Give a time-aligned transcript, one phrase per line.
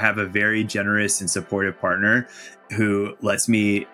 [0.00, 2.26] I have a very generous and supportive partner
[2.74, 3.86] who lets me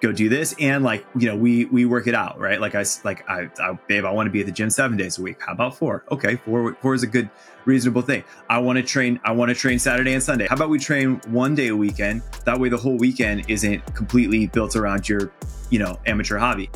[0.00, 0.54] go do this.
[0.60, 2.60] And like you know we we work it out right?
[2.60, 5.18] Like i like i, I babe i want to be at the gym seven days
[5.18, 5.38] a week.
[5.44, 6.04] How about four?
[6.12, 7.28] Okay four four is a good
[7.64, 8.22] reasonable thing.
[8.48, 10.46] I want to train i want to train saturday and sunday.
[10.46, 12.22] How about we train one day a weekend?
[12.44, 15.32] That way the whole weekend isn't completely built around your
[15.70, 16.70] you know amateur hobby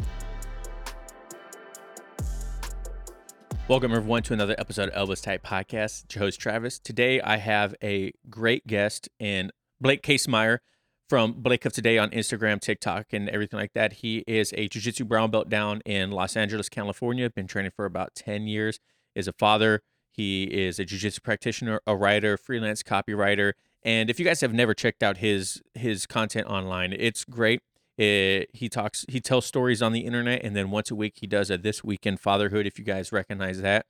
[3.73, 6.05] Welcome, everyone, to another episode of Elbows Tight Podcast.
[6.05, 6.79] It's your host, Travis.
[6.79, 9.51] Today, I have a great guest in
[9.81, 10.59] Blake Kasemeier
[11.09, 13.95] from Blake of Today on Instagram, TikTok, and everything like that.
[13.95, 17.31] He is a Jiu Jitsu brown belt down in Los Angeles, California.
[17.31, 18.79] Been training for about 10 years.
[19.15, 19.81] Is a father.
[20.11, 23.55] He is a Jiu Jitsu practitioner, a writer, freelance copywriter.
[23.83, 27.63] And if you guys have never checked out his his content online, it's great.
[27.99, 31.27] It, he talks, he tells stories on the internet, and then once a week he
[31.27, 32.67] does a this weekend fatherhood.
[32.67, 33.87] If you guys recognize that,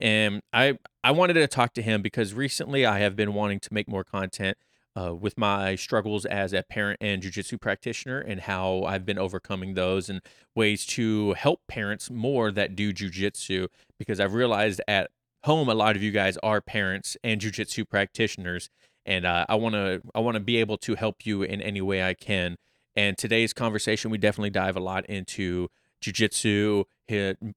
[0.00, 3.74] and I I wanted to talk to him because recently I have been wanting to
[3.74, 4.56] make more content
[4.98, 9.74] uh, with my struggles as a parent and jujitsu practitioner, and how I've been overcoming
[9.74, 10.22] those, and
[10.54, 13.68] ways to help parents more that do jujitsu.
[13.98, 15.10] Because I've realized at
[15.44, 18.70] home a lot of you guys are parents and jujitsu practitioners,
[19.04, 21.80] and uh, I want to I want to be able to help you in any
[21.80, 22.56] way I can.
[22.94, 25.68] And today's conversation, we definitely dive a lot into
[26.02, 26.84] jujitsu,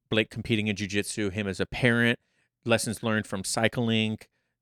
[0.10, 2.20] Blake competing in jujitsu, him as a parent,
[2.64, 4.18] lessons learned from cycling,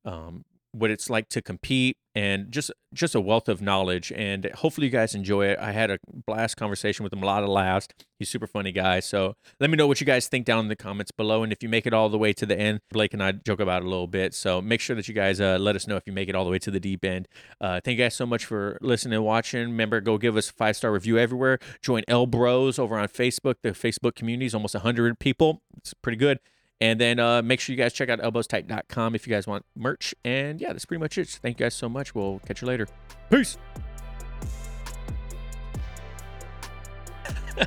[0.05, 4.87] um, what it's like to compete and just just a wealth of knowledge and hopefully
[4.87, 5.59] you guys enjoy it.
[5.59, 7.87] I had a blast conversation with him a lot of laughs.
[8.19, 10.75] He's super funny guy so let me know what you guys think down in the
[10.75, 13.21] comments below and if you make it all the way to the end blake and
[13.21, 15.75] i joke about it a little bit so make sure that you guys uh, let
[15.75, 17.27] us know if you make it all the way to the deep end.
[17.61, 19.61] Uh, thank you guys so much for listening and watching.
[19.61, 21.59] Remember go give us a five star review everywhere.
[21.81, 23.55] Join El Bros over on facebook.
[23.61, 25.61] The facebook community is almost 100 people.
[25.77, 26.39] It's pretty good
[26.83, 30.13] and then uh, make sure you guys check out elbowstight.com if you guys want merch.
[30.25, 31.29] And yeah, that's pretty much it.
[31.29, 32.13] Thank you guys so much.
[32.13, 32.89] We'll catch you later.
[33.31, 33.57] Peace.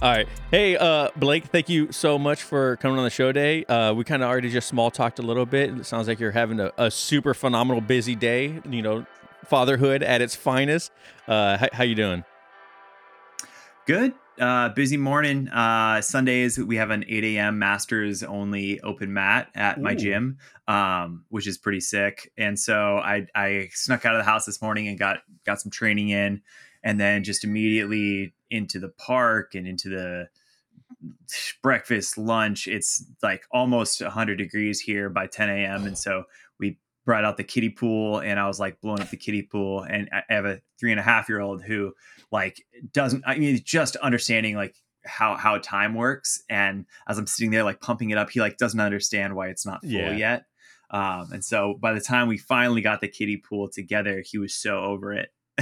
[0.00, 0.28] All right.
[0.52, 3.64] Hey, uh, Blake, thank you so much for coming on the show day.
[3.64, 5.70] Uh, we kind of already just small talked a little bit.
[5.70, 9.06] It sounds like you're having a, a super phenomenal busy day, you know,
[9.44, 10.92] fatherhood at its finest.
[11.26, 12.22] Uh, how you doing?
[13.86, 15.48] Good uh, busy morning.
[15.48, 17.58] Uh, Sundays we have an 8 a.m.
[17.58, 19.82] Masters only open mat at Ooh.
[19.82, 22.32] my gym, um, which is pretty sick.
[22.36, 25.70] And so I I snuck out of the house this morning and got got some
[25.70, 26.42] training in,
[26.82, 30.28] and then just immediately into the park and into the
[31.62, 32.66] breakfast lunch.
[32.66, 35.86] It's like almost 100 degrees here by 10 a.m.
[35.86, 36.24] And so
[37.04, 39.82] brought out the kiddie pool and I was like blowing up the kiddie pool.
[39.82, 41.92] And I have a three and a half year old who
[42.30, 47.50] like doesn't I mean just understanding like how how time works and as I'm sitting
[47.50, 50.16] there like pumping it up he like doesn't understand why it's not full yeah.
[50.16, 50.44] yet
[50.90, 54.54] um, and so by the time we finally got the kiddie pool together he was
[54.54, 55.28] so over it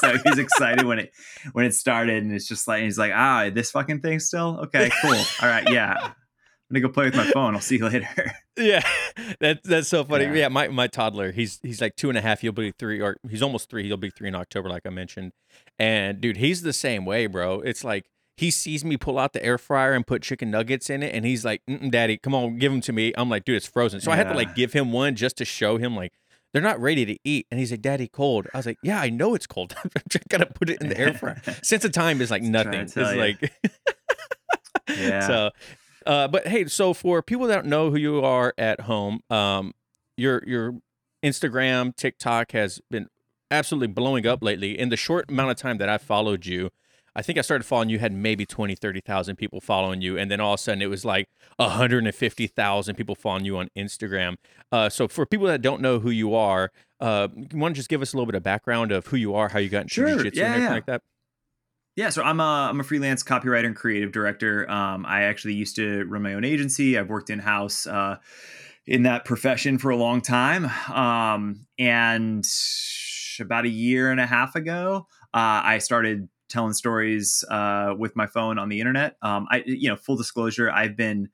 [0.00, 1.12] so he's excited when it
[1.52, 4.90] when it started and it's just like he's like ah this fucking thing still okay
[5.00, 6.12] cool all right yeah
[6.70, 7.54] I'm gonna go play with my phone.
[7.54, 8.08] I'll see you later.
[8.56, 8.82] yeah,
[9.40, 10.24] that that's so funny.
[10.26, 10.34] Yeah.
[10.34, 12.42] yeah, my my toddler, he's he's like two and a half.
[12.42, 13.84] He'll be three, or he's almost three.
[13.86, 15.32] He'll be three in October, like I mentioned.
[15.80, 17.60] And dude, he's the same way, bro.
[17.60, 21.02] It's like he sees me pull out the air fryer and put chicken nuggets in
[21.02, 23.66] it, and he's like, "Daddy, come on, give them to me." I'm like, "Dude, it's
[23.66, 24.14] frozen." So yeah.
[24.14, 26.12] I had to like give him one just to show him like
[26.52, 27.46] they're not ready to eat.
[27.50, 28.48] And he's like, Daddy, cold.
[28.52, 29.74] I was like, Yeah, I know it's cold.
[29.84, 31.40] I'm just gonna put it in the air fryer.
[31.62, 32.74] Sense of time is like nothing.
[32.74, 33.52] It's like
[34.88, 35.26] yeah.
[35.26, 35.50] So
[36.06, 39.72] uh, but hey, so for people that don't know who you are at home, um,
[40.16, 40.74] your your
[41.22, 43.08] Instagram, TikTok has been
[43.50, 44.78] absolutely blowing up lately.
[44.78, 46.70] In the short amount of time that I followed you,
[47.14, 50.16] I think I started following you had maybe 20, 30,000 people following you.
[50.16, 54.36] And then all of a sudden it was like 150,000 people following you on Instagram.
[54.70, 57.88] Uh, so for people that don't know who you are, uh, you want to just
[57.88, 59.94] give us a little bit of background of who you are, how you got into
[59.94, 60.08] sure.
[60.08, 60.74] jiu-jitsu yeah, and everything yeah.
[60.74, 61.02] like that?
[62.00, 64.68] Yeah, so I'm a I'm a freelance copywriter and creative director.
[64.70, 66.96] Um, I actually used to run my own agency.
[66.96, 68.16] I've worked in house uh,
[68.86, 70.64] in that profession for a long time.
[70.90, 72.42] Um, and
[73.38, 78.26] about a year and a half ago, uh, I started telling stories uh, with my
[78.26, 79.16] phone on the internet.
[79.20, 81.28] Um, I, you know, full disclosure, I've been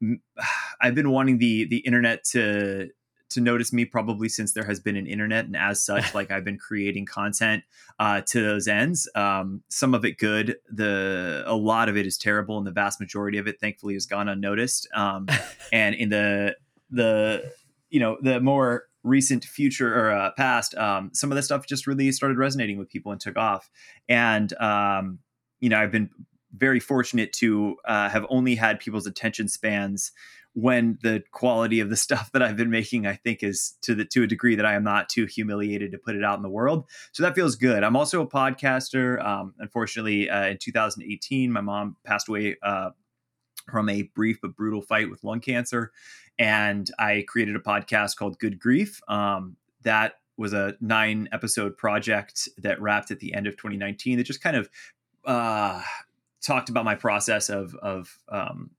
[0.80, 2.90] I've been wanting the the internet to
[3.32, 6.44] to notice me probably since there has been an internet and as such like i've
[6.44, 7.62] been creating content
[7.98, 9.08] uh, to those ends.
[9.14, 13.00] Um, some of it good the a lot of it is terrible and the vast
[13.00, 14.88] majority of it thankfully has gone unnoticed.
[14.94, 15.28] Um,
[15.72, 16.56] and in the
[16.90, 17.52] the
[17.90, 21.86] you know the more recent future or uh, past um, some of the stuff just
[21.86, 23.70] really started resonating with people and took off.
[24.08, 25.18] And um,
[25.60, 26.10] you know i've been
[26.54, 30.12] very fortunate to uh, have only had people's attention spans
[30.54, 34.04] when the quality of the stuff that I've been making, I think, is to the
[34.06, 36.48] to a degree that I am not too humiliated to put it out in the
[36.48, 36.84] world.
[37.12, 37.82] So that feels good.
[37.82, 39.24] I'm also a podcaster.
[39.24, 42.90] Um, unfortunately, uh, in 2018, my mom passed away uh,
[43.70, 45.92] from a brief but brutal fight with lung cancer,
[46.38, 49.00] and I created a podcast called Good Grief.
[49.08, 54.24] Um, that was a nine episode project that wrapped at the end of 2019 that
[54.24, 54.68] just kind of
[55.24, 55.82] uh,
[56.42, 58.70] talked about my process of of um,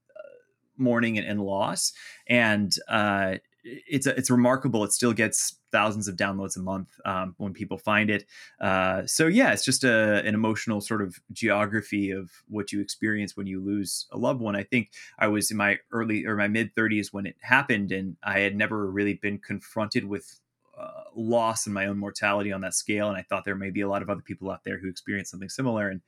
[0.76, 1.92] mourning and, and loss,
[2.26, 4.84] and uh, it's it's remarkable.
[4.84, 8.26] It still gets thousands of downloads a month um, when people find it.
[8.60, 13.36] Uh, so yeah, it's just a, an emotional sort of geography of what you experience
[13.36, 14.54] when you lose a loved one.
[14.54, 18.16] I think I was in my early or my mid 30s when it happened, and
[18.22, 20.40] I had never really been confronted with
[20.78, 23.08] uh, loss and my own mortality on that scale.
[23.08, 25.30] And I thought there may be a lot of other people out there who experienced
[25.30, 25.88] something similar.
[25.88, 26.00] And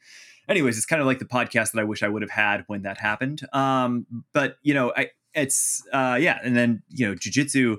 [0.48, 2.82] anyways, it's kind of like the podcast that I wish I would have had when
[2.82, 3.42] that happened.
[3.52, 6.38] Um, but you know, I, it's, uh, yeah.
[6.42, 7.74] And then, you know, jujitsu,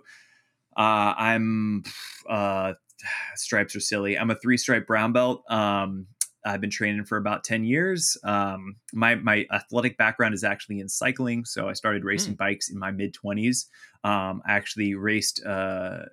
[0.77, 1.83] uh, I'm,
[2.29, 2.73] uh,
[3.35, 4.17] stripes are silly.
[4.17, 5.43] I'm a three stripe brown belt.
[5.49, 6.07] Um,
[6.45, 8.17] I've been training for about 10 years.
[8.23, 11.43] Um, my, my athletic background is actually in cycling.
[11.43, 12.37] So I started racing mm.
[12.37, 13.65] bikes in my mid 20s.
[14.03, 16.03] Um, I actually raced, uh,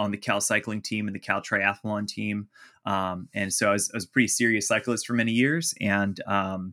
[0.00, 2.48] on the Cal cycling team and the Cal triathlon team.
[2.86, 6.18] Um, and so I was, I was, a pretty serious cyclist for many years and
[6.26, 6.72] um,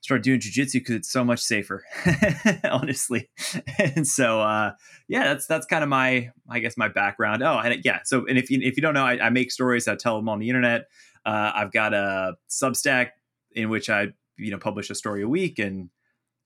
[0.00, 1.82] started doing jujitsu because it's so much safer,
[2.70, 3.28] honestly.
[3.78, 4.70] and so, uh,
[5.08, 7.42] yeah, that's that's kind of my, I guess, my background.
[7.42, 7.98] Oh, and yeah.
[8.04, 9.88] So, and if you, if you don't know, I, I make stories.
[9.88, 10.82] I tell them on the internet.
[11.26, 13.08] Uh, I've got a Substack
[13.50, 15.90] in which I, you know, publish a story a week, and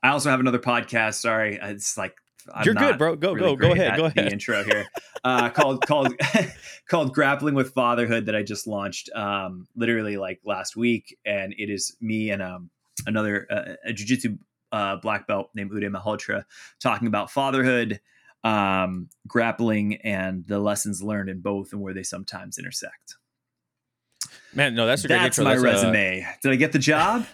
[0.02, 1.16] I also have another podcast.
[1.16, 2.14] Sorry, it's like
[2.52, 3.16] I'm You're good, bro.
[3.16, 3.96] Go really go go ahead.
[3.96, 4.26] Go ahead.
[4.26, 4.86] The intro here,
[5.24, 6.14] uh, called called
[6.88, 11.70] called grappling with fatherhood that I just launched, um, literally like last week, and it
[11.70, 12.70] is me and um,
[13.06, 14.38] another uh, a jujitsu
[14.72, 16.44] uh, black belt named Uday Malhotra
[16.80, 18.00] talking about fatherhood,
[18.44, 23.16] um, grappling, and the lessons learned in both, and where they sometimes intersect.
[24.54, 25.44] Man, no, that's a that's great intro.
[25.44, 26.20] my that's uh, resume.
[26.20, 26.36] A...
[26.42, 27.26] Did I get the job?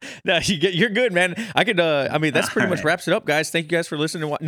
[0.24, 1.34] no, you get you're good, man.
[1.54, 1.80] I could.
[1.80, 2.86] uh I mean, that's pretty All much right.
[2.86, 3.50] wraps it up, guys.
[3.50, 4.36] Thank you guys for listening.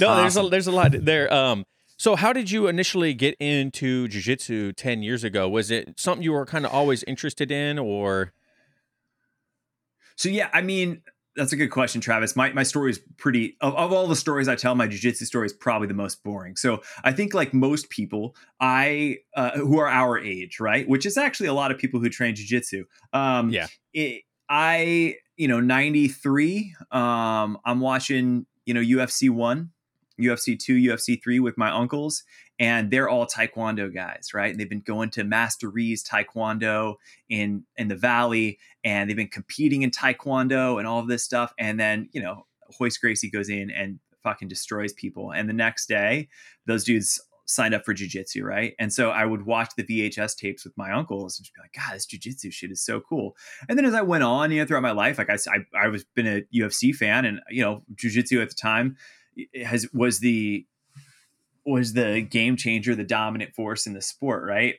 [0.00, 1.32] No, there's a there's a lot there.
[1.32, 1.64] Um,
[1.96, 5.48] so how did you initially get into jujitsu ten years ago?
[5.48, 8.32] Was it something you were kind of always interested in, or?
[10.16, 11.02] So yeah, I mean,
[11.38, 12.34] that's a good question, Travis.
[12.34, 15.46] My my story is pretty of, of all the stories I tell, my jujitsu story
[15.46, 16.56] is probably the most boring.
[16.56, 21.16] So I think like most people, I uh, who are our age, right, which is
[21.16, 22.82] actually a lot of people who train jujitsu.
[23.12, 26.74] Um, yeah, it, I you know ninety three.
[26.90, 29.70] Um, I'm watching you know UFC one,
[30.20, 32.24] UFC two, UFC three with my uncles,
[32.58, 36.96] and they're all taekwondo guys right and they've been going to master Rees taekwondo
[37.28, 41.52] in in the valley and they've been competing in taekwondo and all of this stuff
[41.58, 42.46] and then you know
[42.80, 46.28] Royce Gracie goes in and fucking destroys people and the next day
[46.66, 48.74] those dudes signed up for jujitsu, right?
[48.78, 51.72] And so I would watch the VHS tapes with my uncles and just be like,
[51.72, 53.36] God, this jujitsu shit is so cool.
[53.68, 55.88] And then as I went on, you know, throughout my life, like I, I, I
[55.88, 58.96] was been a UFC fan, and you know, jujitsu at the time
[59.64, 60.66] has was the
[61.64, 64.76] was the game changer, the dominant force in the sport, right?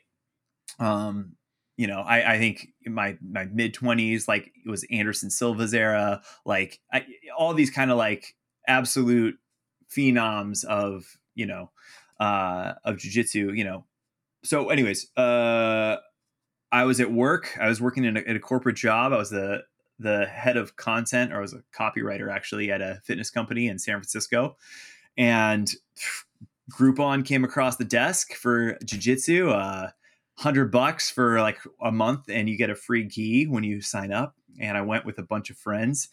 [0.80, 1.36] Um,
[1.78, 5.74] you know, I, I think in my my mid twenties, like it was Anderson Silva's
[5.74, 7.06] era, like I,
[7.38, 8.36] all these kind of like
[8.68, 9.38] absolute
[9.90, 11.72] phenoms of you know
[12.20, 13.58] uh, of jujitsu.
[13.58, 13.86] You know,
[14.44, 15.98] so anyways, uh,
[16.70, 17.58] I was at work.
[17.60, 19.14] I was working in a, in a corporate job.
[19.14, 19.64] I was the
[20.00, 23.80] the head of content, or I was a copywriter actually at a fitness company in
[23.80, 24.58] San Francisco,
[25.18, 25.72] and
[26.70, 29.52] Groupon came across the desk for jujitsu.
[29.54, 29.90] Uh,
[30.38, 34.12] hundred bucks for like a month, and you get a free gi when you sign
[34.12, 34.36] up.
[34.60, 36.10] And I went with a bunch of friends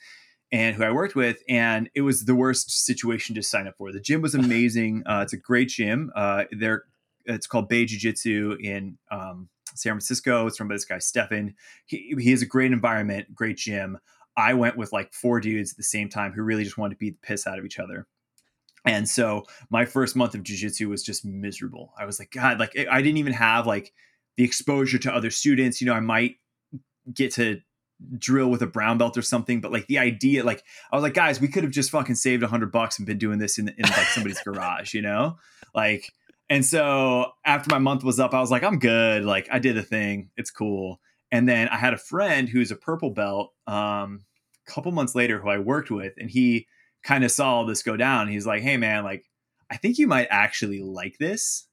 [0.52, 3.92] and who I worked with, and it was the worst situation to sign up for.
[3.92, 5.02] The gym was amazing.
[5.06, 6.10] Uh, it's a great gym.
[6.14, 6.84] Uh, there,
[7.24, 10.46] it's called Bay Jiu Jitsu in um, San Francisco.
[10.46, 11.54] It's run by this guy Stefan.
[11.86, 13.98] He, he has a great environment, great gym.
[14.36, 16.98] I went with like four dudes at the same time who really just wanted to
[16.98, 18.06] beat the piss out of each other.
[18.86, 21.92] And so my first month of jujitsu was just miserable.
[21.98, 23.92] I was like, God, like I didn't even have like
[24.36, 25.80] the exposure to other students.
[25.80, 26.36] You know, I might
[27.12, 27.60] get to
[28.18, 30.62] drill with a brown belt or something, but like the idea, like
[30.92, 33.18] I was like, guys, we could have just fucking saved a hundred bucks and been
[33.18, 35.36] doing this in, in like somebody's garage, you know?
[35.74, 36.12] Like,
[36.48, 39.24] and so after my month was up, I was like, I'm good.
[39.24, 40.30] Like I did a thing.
[40.36, 41.00] It's cool.
[41.32, 44.24] And then I had a friend who's a purple belt, um,
[44.66, 46.68] a couple months later who I worked with, and he
[47.06, 48.28] kind of saw all this go down.
[48.28, 49.24] He's like, "Hey, man, like,
[49.70, 51.66] I think you might actually like this.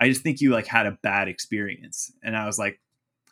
[0.00, 2.80] I just think you like had a bad experience." And I was like,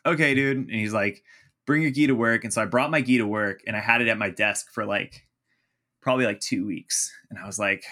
[0.05, 1.23] "Okay, dude." And he's like,
[1.69, 2.43] bring your gi to work.
[2.43, 4.73] And so I brought my gi to work and I had it at my desk
[4.73, 5.27] for like
[6.01, 7.15] probably like two weeks.
[7.29, 7.83] And I was like,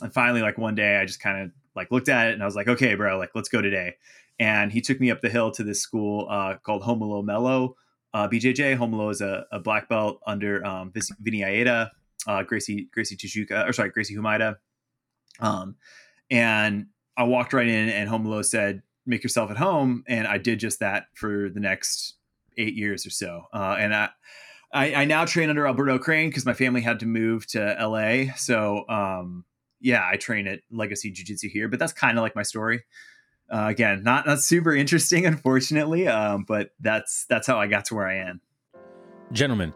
[0.00, 2.46] and finally, like one day I just kind of like looked at it and I
[2.46, 3.96] was like, okay, bro, like let's go today.
[4.38, 7.74] And he took me up the hill to this school uh, called Romulo Melo.
[8.14, 11.90] Uh, BJJ Romulo is a, a, black belt under um, Vinny Aida,
[12.26, 14.56] uh, Gracie Gracie Chichuka, or sorry, Gracie Humaitá.
[15.40, 15.76] Um,
[16.30, 20.60] and I walked right in, and Romulo said, "Make yourself at home," and I did
[20.60, 22.14] just that for the next
[22.58, 23.44] eight years or so.
[23.52, 24.08] Uh, and I,
[24.72, 28.34] I, I, now train under Alberto Crane because my family had to move to LA.
[28.36, 29.44] So, um,
[29.80, 32.82] yeah, I train at Legacy Jiu Jitsu here, but that's kind of like my story.
[33.50, 37.94] Uh, again, not not super interesting, unfortunately, um, but that's that's how I got to
[37.94, 38.40] where I am.
[39.32, 39.72] Gentlemen,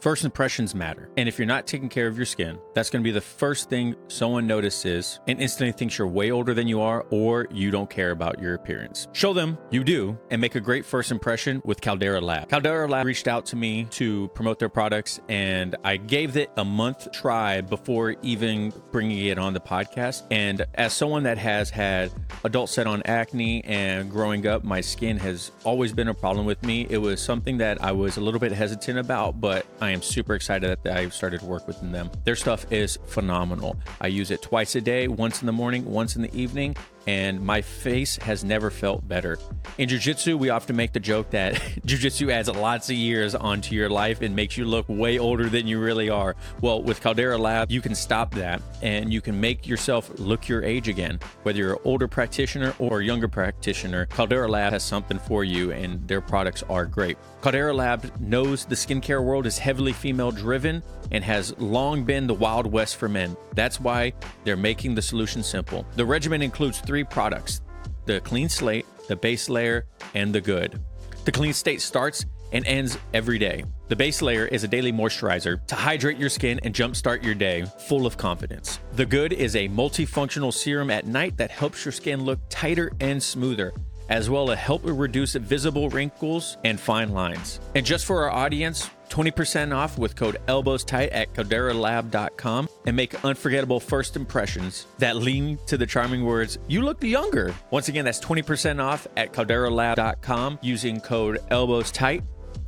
[0.00, 1.10] First impressions matter.
[1.18, 3.68] And if you're not taking care of your skin, that's going to be the first
[3.68, 7.90] thing someone notices and instantly thinks you're way older than you are or you don't
[7.90, 9.08] care about your appearance.
[9.12, 12.48] Show them you do and make a great first impression with Caldera Lab.
[12.48, 16.64] Caldera Lab reached out to me to promote their products and I gave it a
[16.64, 20.22] month try before even bringing it on the podcast.
[20.30, 22.10] And as someone that has had
[22.44, 26.62] adult set on acne and growing up, my skin has always been a problem with
[26.62, 26.86] me.
[26.88, 30.02] It was something that I was a little bit hesitant about, but I I am
[30.02, 32.12] super excited that I've started to work with them.
[32.22, 33.76] Their stuff is phenomenal.
[34.00, 37.40] I use it twice a day, once in the morning, once in the evening, and
[37.40, 39.38] my face has never felt better.
[39.78, 43.88] In jiu-jitsu, we often make the joke that jiu-jitsu adds lots of years onto your
[43.88, 46.36] life and makes you look way older than you really are.
[46.60, 50.62] Well, with Caldera Lab, you can stop that and you can make yourself look your
[50.62, 51.18] age again.
[51.42, 55.72] Whether you're an older practitioner or a younger practitioner, Caldera Lab has something for you
[55.72, 57.16] and their products are great.
[57.40, 62.34] Caldera Lab knows the skincare world is heavily female driven and has long been the
[62.34, 63.36] Wild West for men.
[63.54, 64.12] That's why
[64.44, 65.86] they're making the solution simple.
[65.96, 67.60] The regimen includes three products
[68.06, 70.80] the clean slate, the base layer, and the good.
[71.24, 73.62] The clean slate starts and ends every day.
[73.86, 77.64] The base layer is a daily moisturizer to hydrate your skin and jumpstart your day
[77.86, 78.80] full of confidence.
[78.94, 83.22] The good is a multifunctional serum at night that helps your skin look tighter and
[83.22, 83.72] smoother
[84.10, 87.60] as well as help reduce visible wrinkles and fine lines.
[87.76, 93.24] And just for our audience, 20% off with code elbows tight at calderalab.com and make
[93.24, 97.54] unforgettable first impressions that lean to the charming words, you look younger.
[97.70, 102.22] Once again, that's 20% off at calderalab.com using code elbows tight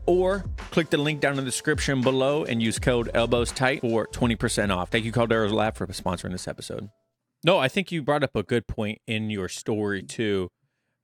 [0.07, 4.07] or click the link down in the description below and use code elbows tight for
[4.09, 4.91] 20% off.
[4.91, 6.89] Thank you, Caldera Lab, for sponsoring this episode.
[7.45, 10.49] No, I think you brought up a good point in your story too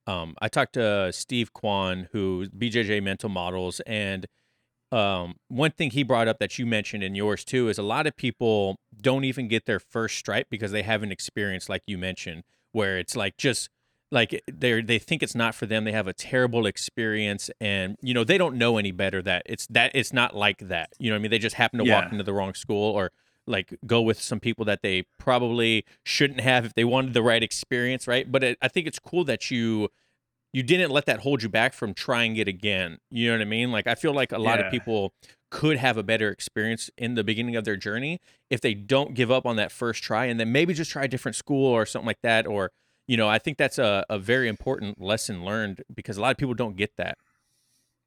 [0.09, 4.25] um, I talked to Steve Kwan, who BJJ Mental Models, and
[4.91, 8.07] um, one thing he brought up that you mentioned in yours too is a lot
[8.07, 12.43] of people don't even get their first stripe because they haven't experienced, like you mentioned,
[12.71, 13.69] where it's like just
[14.11, 15.83] like they they think it's not for them.
[15.83, 19.67] They have a terrible experience, and you know they don't know any better that it's
[19.67, 20.89] that it's not like that.
[20.97, 21.31] You know I mean?
[21.31, 22.01] They just happen to yeah.
[22.01, 23.11] walk into the wrong school or
[23.45, 27.43] like go with some people that they probably shouldn't have if they wanted the right
[27.43, 28.31] experience, right?
[28.31, 29.89] But it, I think it's cool that you
[30.53, 32.97] you didn't let that hold you back from trying it again.
[33.11, 33.71] You know what I mean?
[33.71, 34.65] Like I feel like a lot yeah.
[34.65, 35.13] of people
[35.51, 39.31] could have a better experience in the beginning of their journey if they don't give
[39.31, 42.05] up on that first try and then maybe just try a different school or something
[42.05, 42.71] like that or
[43.07, 46.37] you know, I think that's a, a very important lesson learned because a lot of
[46.37, 47.17] people don't get that.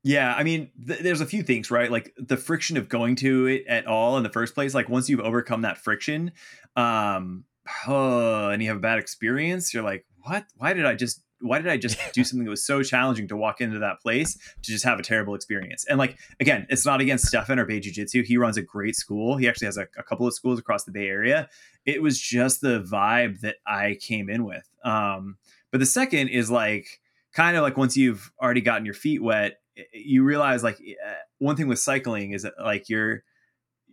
[0.04, 1.90] Yeah, I mean, th- there's a few things, right?
[1.90, 4.74] Like the friction of going to it at all in the first place.
[4.74, 6.30] Like once you've overcome that friction,
[6.76, 7.44] um,
[7.88, 10.44] oh, and you have a bad experience, you're like, what?
[10.56, 11.20] Why did I just?
[11.42, 14.34] Why did I just do something that was so challenging to walk into that place
[14.34, 15.84] to just have a terrible experience?
[15.88, 18.22] And like again, it's not against Stefan or Bay Jiu Jitsu.
[18.22, 19.36] He runs a great school.
[19.36, 21.48] He actually has a, a couple of schools across the Bay Area.
[21.84, 24.68] It was just the vibe that I came in with.
[24.84, 25.36] Um,
[25.70, 27.00] but the second is like
[27.32, 29.58] kind of like once you've already gotten your feet wet
[29.92, 33.24] you realize like eh, one thing with cycling is that like you're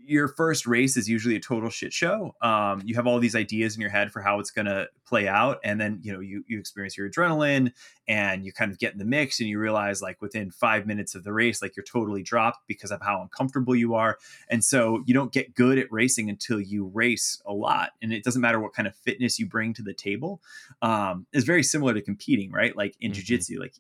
[0.06, 2.36] your first race is usually a total shit show.
[2.42, 5.28] Um, you have all these ideas in your head for how it's going to play
[5.28, 7.72] out, and then you know you you experience your adrenaline,
[8.08, 11.14] and you kind of get in the mix, and you realize like within five minutes
[11.16, 14.18] of the race, like you're totally dropped because of how uncomfortable you are,
[14.50, 18.24] and so you don't get good at racing until you race a lot, and it
[18.24, 20.42] doesn't matter what kind of fitness you bring to the table.
[20.82, 22.76] Um, it's very similar to competing, right?
[22.76, 23.22] Like in mm-hmm.
[23.22, 23.76] jujitsu, like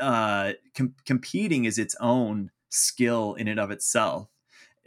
[0.00, 4.28] uh, com- competing is its own skill in and of itself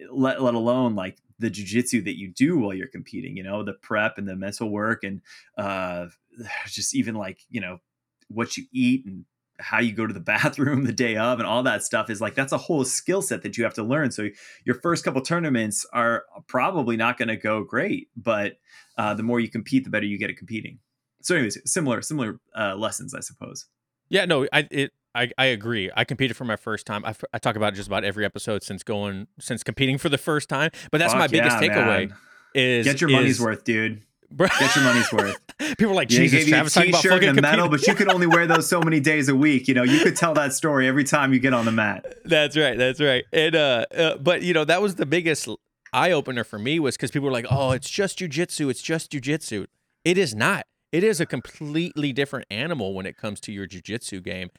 [0.10, 3.74] let, let alone like the jujitsu that you do while you're competing, you know, the
[3.74, 5.22] prep and the mental work and
[5.58, 6.08] uh,
[6.68, 7.80] just even like, you know,
[8.28, 9.26] what you eat and
[9.60, 12.36] how you go to the bathroom the day of and all that stuff is like
[12.36, 14.12] that's a whole skill set that you have to learn.
[14.12, 14.30] So
[14.66, 18.58] your first couple tournaments are probably not going to go great, but
[18.98, 20.80] uh, the more you compete, the better you get at competing.
[21.24, 23.68] So, anyways, similar similar uh, lessons, I suppose.
[24.10, 25.92] Yeah, no, I it I, I agree.
[25.96, 27.04] I competed for my first time.
[27.06, 30.48] I, I talk about just about every episode since going since competing for the first
[30.50, 30.72] time.
[30.92, 32.10] But that's Fuck my biggest yeah, takeaway.
[32.10, 32.18] man.
[32.54, 34.04] Is Get your money's worth, dude.
[34.32, 35.38] Bro, Get your money's worth.
[35.78, 36.40] People are like Yeah, Jesus.
[36.40, 38.28] gave you a Travis talking about t-shirt fucking and a medal, but you can only
[38.28, 39.68] wear those so many days a week.
[39.68, 42.16] You know, you could tell that story every time you get on the mat.
[42.26, 42.78] That's right.
[42.78, 43.26] That's right.
[43.34, 45.50] And uh, uh but you know that was the biggest
[45.92, 48.70] eye opener for me was because people were like, "Oh, it's just jujitsu.
[48.70, 49.66] It's just jujitsu."
[50.06, 50.66] It is not.
[50.92, 54.50] It is a completely different animal when it comes to your jujitsu game.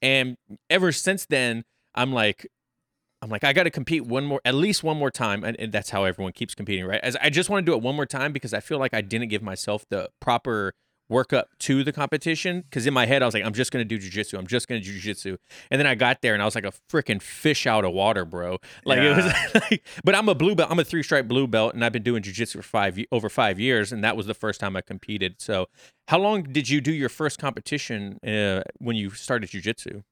[0.00, 0.36] And
[0.70, 2.46] ever since then, I'm like,
[3.20, 5.70] I'm like, I got to compete one more, at least one more time, and, and
[5.70, 7.00] that's how everyone keeps competing, right?
[7.02, 9.00] As I just want to do it one more time because I feel like I
[9.00, 10.72] didn't give myself the proper
[11.12, 12.62] workup to the competition.
[12.62, 14.38] Because in my head, I was like, I'm just gonna do jujitsu.
[14.38, 15.36] I'm just gonna do jujitsu.
[15.70, 18.24] And then I got there and I was like a freaking fish out of water,
[18.24, 18.58] bro.
[18.84, 19.26] Like it was
[19.70, 20.70] like, but I'm a blue belt.
[20.70, 23.60] I'm a three stripe blue belt, and I've been doing jujitsu for five over five
[23.60, 25.36] years, and that was the first time I competed.
[25.38, 25.66] So,
[26.08, 30.02] how long did you do your first competition uh, when you started jujitsu?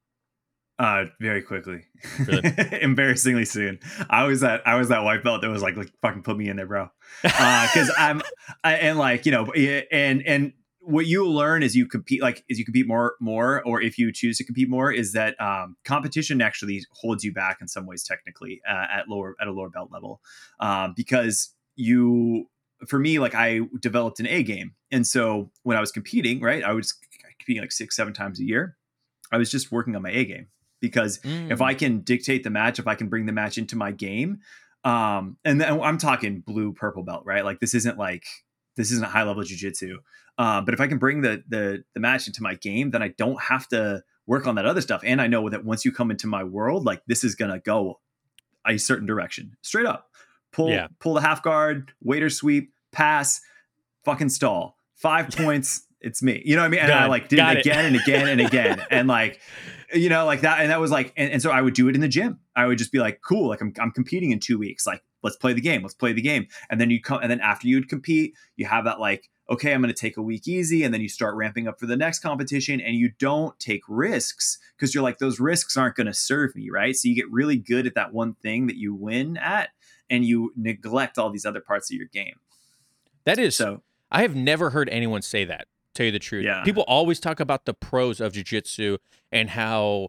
[0.78, 1.82] Uh, very quickly,
[2.26, 2.54] Really?
[2.80, 3.78] embarrassingly soon.
[4.08, 6.48] I was that I was that white belt that was like, like fucking put me
[6.48, 6.88] in there, bro.
[7.22, 8.22] Because I'm
[8.64, 12.58] I, and like you know and and what you learn as you compete like as
[12.58, 16.40] you compete more more or if you choose to compete more is that um, competition
[16.40, 19.90] actually holds you back in some ways technically uh, at lower at a lower belt
[19.92, 20.20] level
[20.60, 22.46] um, because you
[22.88, 26.64] for me like I developed an A game and so when I was competing right
[26.64, 26.94] I was
[27.38, 28.76] competing like six seven times a year
[29.30, 30.46] I was just working on my A game
[30.80, 31.52] because Mm.
[31.52, 34.38] if I can dictate the match, if I can bring the match into my game,
[34.82, 37.44] um, and then I'm talking blue purple belt, right?
[37.44, 38.24] Like this isn't like
[38.76, 39.96] this isn't high level jujitsu.
[40.40, 43.08] Um, but if I can bring the the the match into my game, then I
[43.08, 45.02] don't have to work on that other stuff.
[45.04, 48.00] And I know that once you come into my world, like this is gonna go
[48.66, 50.08] a certain direction, straight up.
[50.52, 50.86] Pull Yeah.
[50.98, 53.40] pull the half guard, waiter sweep, pass,
[54.04, 54.76] fucking stall.
[54.94, 55.82] Five points.
[56.00, 56.40] It's me.
[56.46, 56.80] You know what I mean?
[56.80, 57.66] And I like did Got it it.
[57.66, 58.82] again and again and again.
[58.90, 59.40] and like
[59.92, 60.60] you know, like that.
[60.60, 62.38] And that was like, and, and so I would do it in the gym.
[62.56, 64.86] I would just be like, cool, like I'm, I'm competing in two weeks.
[64.86, 65.82] Like, let's play the game.
[65.82, 66.46] Let's play the game.
[66.70, 69.82] And then you come, and then after you'd compete, you have that like, okay, I'm
[69.82, 70.84] going to take a week easy.
[70.84, 74.58] And then you start ramping up for the next competition and you don't take risks
[74.76, 76.70] because you're like, those risks aren't going to serve me.
[76.70, 76.94] Right.
[76.94, 79.70] So you get really good at that one thing that you win at
[80.08, 82.36] and you neglect all these other parts of your game.
[83.24, 83.82] that is So,
[84.12, 85.66] I have never heard anyone say that.
[85.94, 86.62] Tell you the truth, Yeah.
[86.62, 88.98] people always talk about the pros of jujitsu
[89.32, 90.08] and how,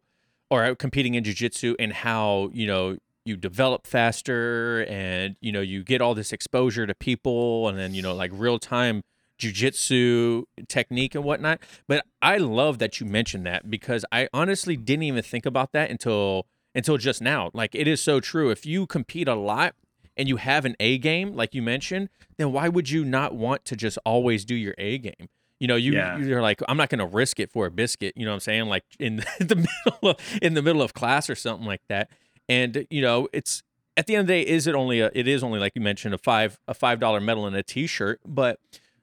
[0.50, 5.84] or competing in jujitsu and how you know you develop faster and you know you
[5.84, 9.02] get all this exposure to people and then you know like real time
[9.42, 11.60] jujitsu technique and whatnot.
[11.88, 15.90] But I love that you mentioned that because I honestly didn't even think about that
[15.90, 17.50] until until just now.
[17.54, 18.50] Like it is so true.
[18.50, 19.76] If you compete a lot
[20.18, 23.66] and you have an A game, like you mentioned, then why would you not want
[23.66, 25.30] to just always do your A game?
[25.60, 26.18] You know, you Yeah.
[26.18, 28.14] you're like, I'm not going to risk it for a biscuit.
[28.16, 28.66] You know what I'm saying?
[28.66, 32.10] Like in the middle of in the middle of class or something like that.
[32.50, 33.64] And you know, it's
[33.98, 35.12] at the end of the day, is it only a?
[35.14, 38.22] It is only like you mentioned a five a five dollar medal and a T-shirt,
[38.26, 38.60] but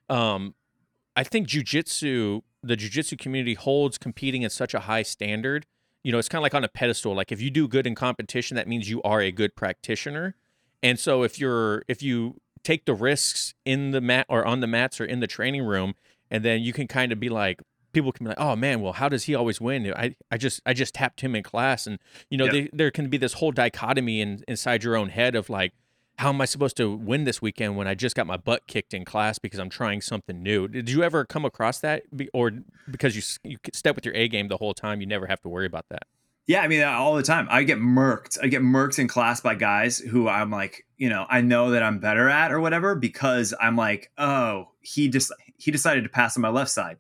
[0.09, 0.55] um,
[1.17, 5.67] I think jujitsu, the jujitsu community holds competing at such a high standard.
[6.05, 7.15] You know, it's kind of like on a pedestal.
[7.15, 10.35] Like if you do good in competition, that means you are a good practitioner.
[10.83, 14.67] And so if you're if you take the risks in the mat or on the
[14.67, 15.95] mats or in the training room,
[16.31, 17.61] and then you can kind of be like
[17.93, 19.93] people can be like, oh man, well how does he always win?
[19.97, 21.99] I, I just I just tapped him in class, and
[22.31, 22.53] you know Yep.
[22.53, 25.73] they, there can be this whole dichotomy in, inside your own head of like
[26.19, 28.93] how am I supposed to win this weekend when I just got my butt kicked
[28.93, 30.67] in class because I'm trying something new?
[30.67, 32.03] Did you ever come across that,
[32.35, 32.51] or
[32.91, 35.49] because you you step with your A game the whole time, you never have to
[35.49, 36.03] worry about that?
[36.49, 37.47] Yeah, I mean, uh, all the time.
[37.51, 38.39] I get murked.
[38.43, 41.83] I get murked in class by guys who I'm like, you know, I know that
[41.83, 46.37] I'm better at or whatever because I'm like, oh, he just he decided to pass
[46.37, 46.97] on my left side.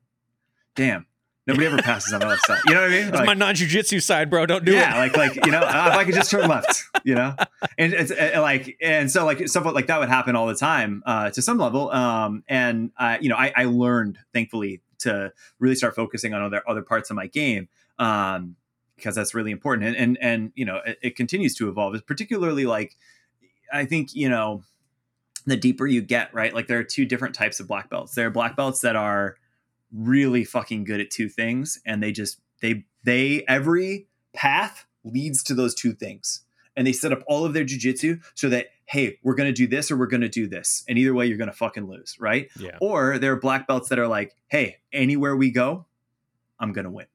[0.76, 1.06] Damn,
[1.48, 2.60] nobody ever passes on the left side.
[2.66, 3.04] You know what I mean?
[3.06, 4.46] That's Like, my non-jujitsu side, bro.
[4.46, 4.82] Don't do yeah, it.
[4.82, 7.34] Yeah, like like you know, uh, if I could just turn left, you know,
[7.76, 11.02] and it's uh, like and so like stuff like that would happen all the time
[11.06, 11.90] uh, to some level.
[11.90, 16.62] Um, and uh, you know, I, I learned thankfully to really start focusing on other
[16.68, 17.68] other parts of my game.
[17.98, 18.56] Um,
[18.96, 22.02] because that's really important and and, and you know it, it continues to evolve it's
[22.02, 22.96] particularly like
[23.72, 24.64] i think you know
[25.46, 28.26] the deeper you get right like there are two different types of black belts there
[28.26, 29.36] are black belts that are
[29.92, 35.54] really fucking good at two things and they just they they every path leads to
[35.54, 36.42] those two things
[36.76, 39.90] and they set up all of their jujitsu so that hey we're gonna do this
[39.90, 42.76] or we're gonna do this and either way you're gonna fucking lose right Yeah.
[42.80, 45.86] or there are black belts that are like, hey, anywhere we go,
[46.60, 47.06] I'm gonna win.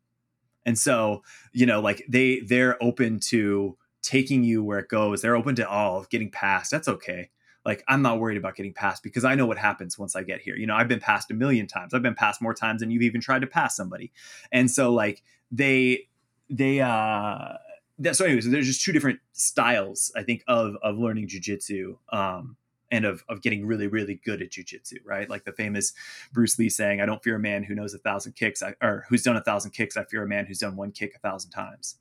[0.66, 5.22] And so, you know, like they they're open to taking you where it goes.
[5.22, 6.72] They're open to all oh, getting past.
[6.72, 7.30] That's okay.
[7.66, 10.42] Like I'm not worried about getting past because I know what happens once I get
[10.42, 10.56] here.
[10.56, 11.94] You know, I've been passed a million times.
[11.94, 14.12] I've been passed more times than you've even tried to pass somebody.
[14.52, 16.08] And so like they
[16.50, 17.54] they uh
[18.00, 22.58] that, so anyways there's just two different styles i think of of learning jujitsu um
[22.92, 25.94] and of of getting really really good at jujitsu right like the famous
[26.32, 29.06] bruce lee saying i don't fear a man who knows a thousand kicks I, or
[29.10, 31.52] who's done a thousand kicks i fear a man who's done one kick a thousand
[31.52, 31.98] times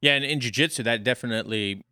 [0.00, 1.84] yeah and in jujitsu that definitely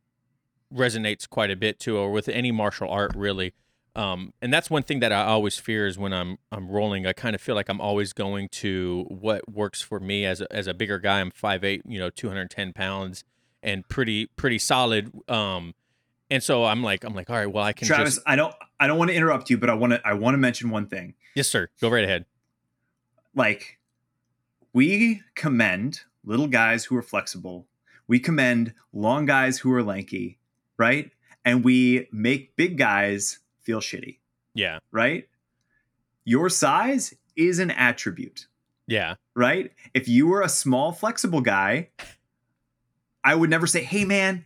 [0.75, 3.55] resonates quite a bit too or with any martial art really
[3.97, 7.07] um, and that's one thing that I always fear is when I'm I'm rolling.
[7.07, 10.53] I kind of feel like I'm always going to what works for me as a,
[10.53, 11.21] as a bigger guy.
[11.21, 13.23] I'm 5'8", you know, 210 pounds,
[13.63, 15.13] and pretty pretty solid.
[15.29, 15.75] Um,
[16.29, 17.87] and so I'm like I'm like, all right, well I can.
[17.87, 18.29] Travis, just...
[18.29, 20.39] I don't I don't want to interrupt you, but I want to I want to
[20.39, 21.15] mention one thing.
[21.37, 21.69] Yes, sir.
[21.81, 22.25] Go right ahead.
[23.37, 23.79] Like,
[24.73, 27.67] we commend little guys who are flexible.
[28.07, 30.39] We commend long guys who are lanky,
[30.79, 31.11] right?
[31.45, 34.19] And we make big guys feel shitty.
[34.55, 34.79] Yeah.
[34.93, 35.29] Right?
[36.25, 38.47] Your size is an attribute.
[38.87, 39.15] Yeah.
[39.35, 39.73] Right?
[39.93, 41.89] If you were a small, flexible guy,
[43.23, 44.45] I would never say, hey, man,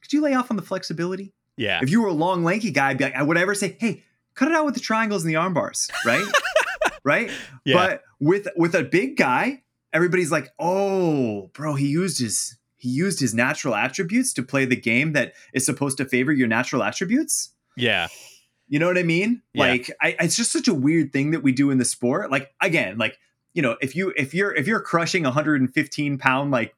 [0.00, 1.32] could you lay off on the flexibility?
[1.56, 1.80] Yeah.
[1.82, 4.54] If you were a long, lanky guy, like, I would ever say, hey, cut it
[4.54, 5.90] out with the triangles and the arm bars.
[6.04, 6.24] Right?
[7.04, 7.30] right?
[7.64, 7.74] Yeah.
[7.74, 9.62] But with with a big guy,
[9.92, 14.76] everybody's like, oh, bro, he used his he used his natural attributes to play the
[14.76, 17.52] game that is supposed to favor your natural attributes.
[17.76, 18.08] Yeah.
[18.68, 19.42] You know what I mean?
[19.52, 19.66] Yeah.
[19.66, 22.30] Like, I, it's just such a weird thing that we do in the sport.
[22.30, 23.18] Like, again, like
[23.58, 26.76] you know, if you if you're if you're crushing 115 pound like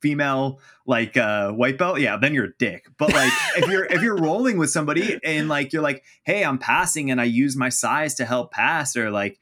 [0.00, 2.86] female like uh white belt, yeah, then you're a dick.
[2.98, 6.58] But like if you're if you're rolling with somebody and like you're like, hey, I'm
[6.58, 9.40] passing and I use my size to help pass, or like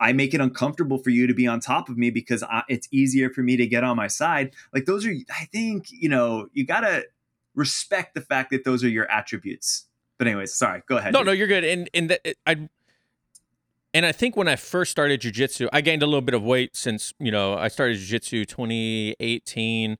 [0.00, 2.88] I make it uncomfortable for you to be on top of me because I, it's
[2.92, 4.52] easier for me to get on my side.
[4.72, 7.06] Like those are, I think, you know, you gotta
[7.54, 9.86] respect the fact that those are your attributes.
[10.18, 10.82] But anyways, sorry.
[10.86, 11.12] Go ahead.
[11.12, 11.26] No, dude.
[11.26, 11.64] no, you're good.
[11.64, 12.68] And and that, I
[13.94, 16.76] and I think when I first started jujitsu, I gained a little bit of weight
[16.76, 19.96] since you know I started jujitsu 2018,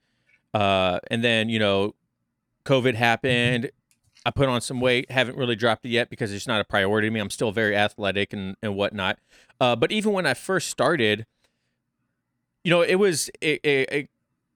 [0.54, 1.94] uh, and then you know,
[2.64, 3.70] COVID happened.
[4.28, 5.10] I put on some weight.
[5.10, 7.18] Haven't really dropped it yet because it's not a priority to me.
[7.18, 9.18] I'm still very athletic and and whatnot.
[9.58, 11.24] Uh, but even when I first started,
[12.62, 14.10] you know, it was it it, it,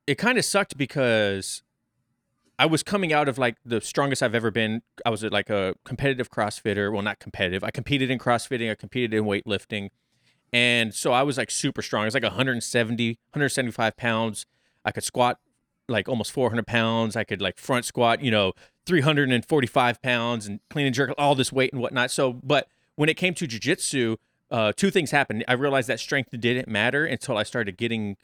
[0.07, 1.63] it kind of sucked because
[2.59, 4.83] I was coming out of like the strongest I've ever been.
[5.07, 6.93] I was like a competitive CrossFitter.
[6.93, 7.65] Well, not competitive.
[7.65, 8.71] I competed in CrossFitting.
[8.71, 9.89] I competed in weightlifting.
[10.53, 12.03] And so I was like super strong.
[12.03, 14.45] I was like 170, 175 pounds.
[14.85, 15.39] I could squat
[15.89, 17.17] like almost 400 pounds.
[17.17, 18.53] I could like front squat, you know,
[18.87, 22.11] 345 pounds and clean and jerk all this weight and whatnot.
[22.11, 24.17] So, but when it came to jujitsu,
[24.51, 25.45] uh, two things happened.
[25.49, 28.17] I realized that strength didn't matter until I started getting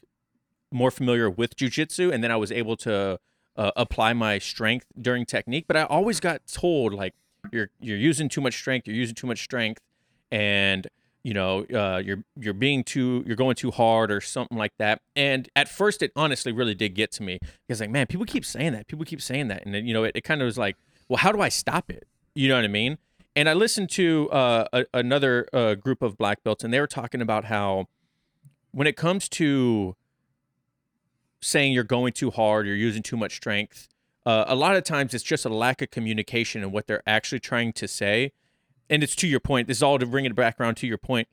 [0.71, 2.13] more familiar with jujitsu.
[2.13, 3.19] And then I was able to
[3.55, 5.65] uh, apply my strength during technique.
[5.67, 7.13] But I always got told like
[7.51, 8.87] you're you're using too much strength.
[8.87, 9.81] You're using too much strength,
[10.31, 10.87] and
[11.23, 15.01] you know uh, you're you're being too you're going too hard or something like that.
[15.15, 18.45] And at first, it honestly really did get to me because like man, people keep
[18.45, 18.87] saying that.
[18.87, 20.75] People keep saying that, and then, you know it, it kind of was like,
[21.07, 22.07] well, how do I stop it?
[22.35, 22.97] You know what I mean?
[23.35, 26.87] And I listened to uh, a, another uh, group of black belts, and they were
[26.87, 27.87] talking about how
[28.71, 29.95] when it comes to
[31.41, 33.87] saying you're going too hard, you're using too much strength.
[34.25, 37.39] Uh, a lot of times it's just a lack of communication and what they're actually
[37.39, 38.31] trying to say.
[38.89, 39.67] And it's to your point.
[39.67, 41.27] This is all to bring it back around to your point.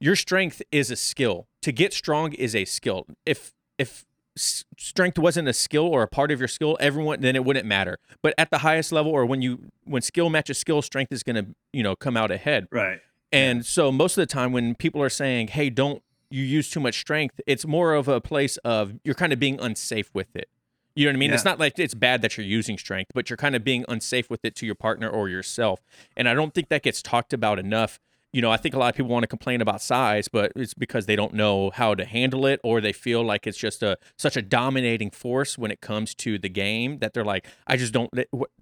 [0.00, 1.46] Your strength is a skill.
[1.62, 3.06] To get strong is a skill.
[3.26, 4.04] If if
[4.36, 7.98] strength wasn't a skill or a part of your skill, everyone then it wouldn't matter.
[8.22, 11.36] But at the highest level, or when you when skill matches skill, strength is going
[11.36, 12.66] to you know come out ahead.
[12.70, 13.00] Right.
[13.32, 16.02] And so most of the time when people are saying, "Hey, don't
[16.34, 19.58] you use too much strength, it's more of a place of you're kind of being
[19.60, 20.48] unsafe with it.
[20.94, 21.30] You know what I mean?
[21.30, 21.34] Yeah.
[21.34, 24.30] It's not like it's bad that you're using strength, but you're kind of being unsafe
[24.30, 25.80] with it to your partner or yourself.
[26.16, 27.98] And I don't think that gets talked about enough.
[28.32, 30.74] You know, I think a lot of people want to complain about size, but it's
[30.74, 33.96] because they don't know how to handle it or they feel like it's just a
[34.16, 37.92] such a dominating force when it comes to the game that they're like, I just
[37.92, 38.10] don't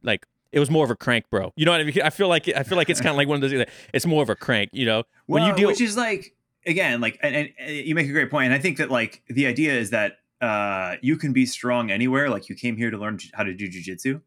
[0.03, 1.53] like it was more of a crank, bro.
[1.57, 2.01] You know what I mean?
[2.05, 3.67] I feel like I feel like it's kind of like one of those.
[3.93, 5.05] It's more of a crank, you know.
[5.27, 6.35] When well, you deal, which is like
[6.67, 8.31] again, like, and, and, and you make a great point.
[8.31, 11.91] point, and I think that like the idea is that uh, you can be strong
[11.91, 12.29] anywhere.
[12.29, 14.21] Like you came here to learn how to do jujitsu,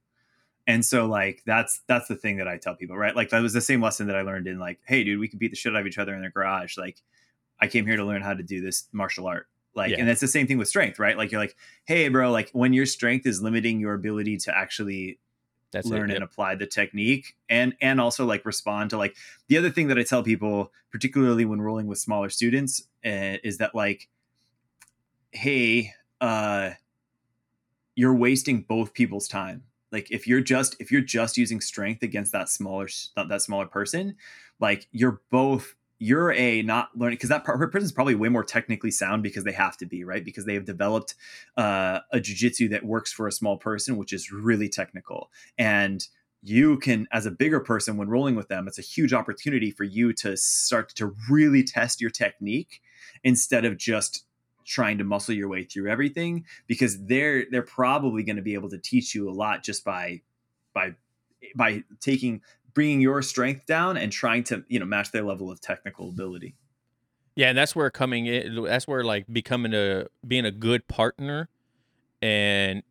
[0.65, 3.15] and so like that's that's the thing that I tell people, right?
[3.15, 5.37] Like that was the same lesson that I learned in like, hey, dude, we can
[5.37, 6.77] beat the shit out of each other in the garage.
[6.77, 7.01] Like
[7.59, 9.47] I came here to learn how to do this martial art.
[9.75, 9.99] Like, Yeah.
[9.99, 11.17] and that's the same thing with strength, right?
[11.17, 15.19] Like you're like, hey, bro, like when your strength is limiting your ability to actually
[15.71, 16.15] that's learn it.
[16.15, 19.17] and apply the technique and and also like respond to like
[19.49, 23.57] the other thing that i tell people particularly when rolling with smaller students uh, is
[23.57, 24.07] that like
[25.31, 25.91] hey
[26.25, 26.71] uh
[27.95, 32.31] you're wasting both people's time like if you're just if you're just using strength against
[32.31, 34.15] that smaller that, that smaller person
[34.59, 38.43] like you're both you're a not learning because that part, person is probably way more
[38.43, 41.15] technically sound because they have to be right because they have developed
[41.57, 45.31] uh, a jujitsu that works for a small person, which is really technical.
[45.57, 46.05] And
[46.43, 49.83] you can, as a bigger person, when rolling with them, it's a huge opportunity for
[49.83, 52.81] you to start to really test your technique
[53.23, 54.24] instead of just
[54.65, 58.69] trying to muscle your way through everything because they're they're probably going to be able
[58.69, 60.21] to teach you a lot just by
[60.73, 60.95] by
[61.55, 62.41] by taking
[62.73, 66.55] bringing your strength down and trying to you know match their level of technical ability.
[67.35, 71.49] Yeah and that's where coming in that's where like becoming a being a good partner
[72.21, 72.83] and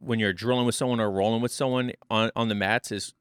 [0.00, 3.14] when you're drilling with someone or rolling with someone on on the mats is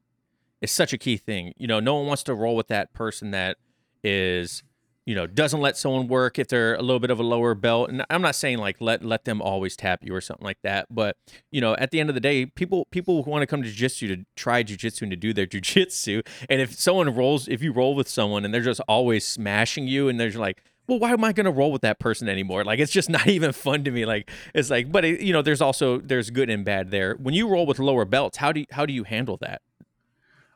[0.62, 1.54] is such a key thing.
[1.58, 3.58] You know no one wants to roll with that person that
[4.04, 4.64] is
[5.06, 7.90] you know doesn't let someone work if they're a little bit of a lower belt.
[7.90, 10.88] And i'm not saying like let let them always tap you or something like that.
[10.90, 11.18] But
[11.52, 14.08] you know at the end of the day people people want to come to jiu-jitsu
[14.16, 17.96] to try jiu-jitsu and to do their jiu-jitsu and if someone rolls if you roll
[17.96, 21.32] with someone and they're just always smashing you and they're like well why am i
[21.32, 22.64] going to roll with that person anymore?
[22.64, 24.06] Like it's just not even fun to me.
[24.06, 27.16] Like it's like but it, you know there's also there's good and bad there.
[27.16, 29.62] When you roll with lower belts how do you, how do you handle that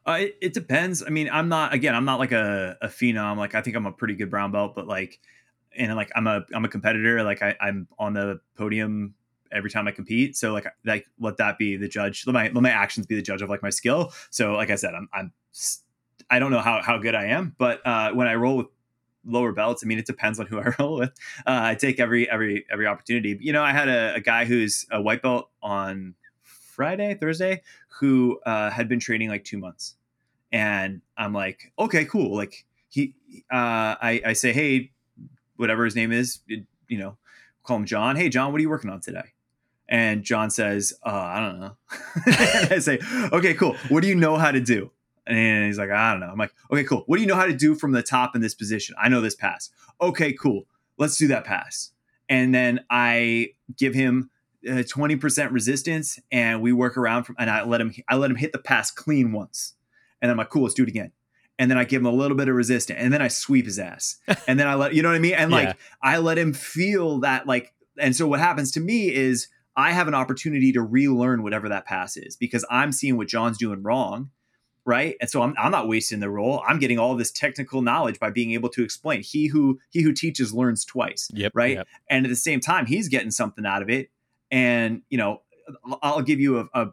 [0.07, 1.03] uh, it, it, depends.
[1.05, 1.95] I mean, I'm not again.
[1.95, 3.37] I'm not like a, a phenom.
[3.37, 5.19] Like I think I'm a pretty good brown belt, but like,
[5.75, 7.23] and like I'm a I'm a competitor.
[7.23, 9.15] Like I, I'm on the podium
[9.51, 10.35] every time I compete.
[10.37, 12.25] So like like let that be the judge.
[12.27, 14.13] Let my let my actions be the judge of like my skill.
[14.29, 15.33] So like I said, I'm I'm
[16.29, 18.67] I don't know how how good I am, but uh, when I roll with
[19.25, 21.11] lower belts, I mean it depends on who I roll with.
[21.39, 23.37] Uh, I take every every every opportunity.
[23.39, 26.15] You know, I had a, a guy who's a white belt on
[26.75, 27.61] Friday, Thursday,
[27.99, 29.95] who uh, had been training like two months,
[30.51, 32.35] and I'm like, okay, cool.
[32.35, 33.15] Like he,
[33.51, 34.91] uh, I, I say, hey,
[35.55, 37.17] whatever his name is, you know,
[37.63, 38.15] call him John.
[38.15, 39.33] Hey, John, what are you working on today?
[39.87, 41.77] And John says, uh, I don't know.
[42.27, 42.99] I say,
[43.31, 43.75] okay, cool.
[43.89, 44.91] What do you know how to do?
[45.27, 46.27] And he's like, I don't know.
[46.27, 47.03] I'm like, okay, cool.
[47.07, 48.95] What do you know how to do from the top in this position?
[49.01, 49.69] I know this pass.
[50.01, 50.65] Okay, cool.
[50.97, 51.91] Let's do that pass.
[52.29, 54.29] And then I give him
[54.69, 57.35] uh, twenty percent resistance, and we work around from.
[57.39, 57.93] And I let him.
[58.09, 59.73] I let him hit the pass clean once,
[60.21, 61.11] and I'm like, cool, let's do it again.
[61.57, 63.79] And then I give him a little bit of resistance, and then I sweep his
[63.79, 65.35] ass, and then I let you know what I mean.
[65.35, 65.73] And like yeah.
[66.01, 67.73] I let him feel that like.
[67.97, 69.47] And so what happens to me is
[69.77, 73.57] I have an opportunity to relearn whatever that pass is because I'm seeing what John's
[73.57, 74.31] doing wrong
[74.85, 78.19] right and so I'm, I'm not wasting the role i'm getting all this technical knowledge
[78.19, 81.87] by being able to explain he who he who teaches learns twice yep right yep.
[82.09, 84.09] and at the same time he's getting something out of it
[84.51, 85.41] and you know,
[86.01, 86.87] I'll give you a, a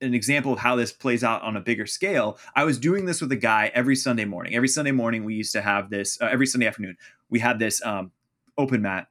[0.00, 2.38] an example of how this plays out on a bigger scale.
[2.54, 4.54] I was doing this with a guy every Sunday morning.
[4.54, 6.20] Every Sunday morning, we used to have this.
[6.20, 6.96] Uh, every Sunday afternoon,
[7.28, 8.12] we had this um,
[8.56, 9.08] open mat,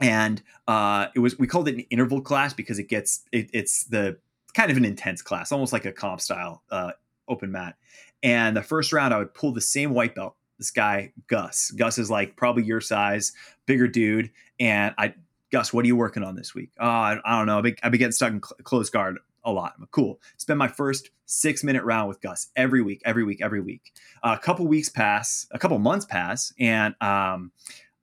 [0.00, 3.84] and uh, it was we called it an interval class because it gets it, it's
[3.84, 4.18] the
[4.54, 6.92] kind of an intense class, almost like a comp style uh,
[7.28, 7.76] open mat.
[8.22, 10.34] And the first round, I would pull the same white belt.
[10.58, 11.70] This guy Gus.
[11.72, 13.32] Gus is like probably your size,
[13.66, 15.14] bigger dude, and I
[15.52, 16.70] Gus, what are you working on this week?
[16.78, 17.58] Oh, I, I don't know.
[17.58, 19.74] I've been, I've been getting stuck in cl- close guard a lot.
[19.76, 20.20] I'm like, cool.
[20.36, 23.92] Spend my first six minute round with Gus every week, every week, every week.
[24.22, 27.52] Uh, a couple weeks pass, a couple months pass, and um,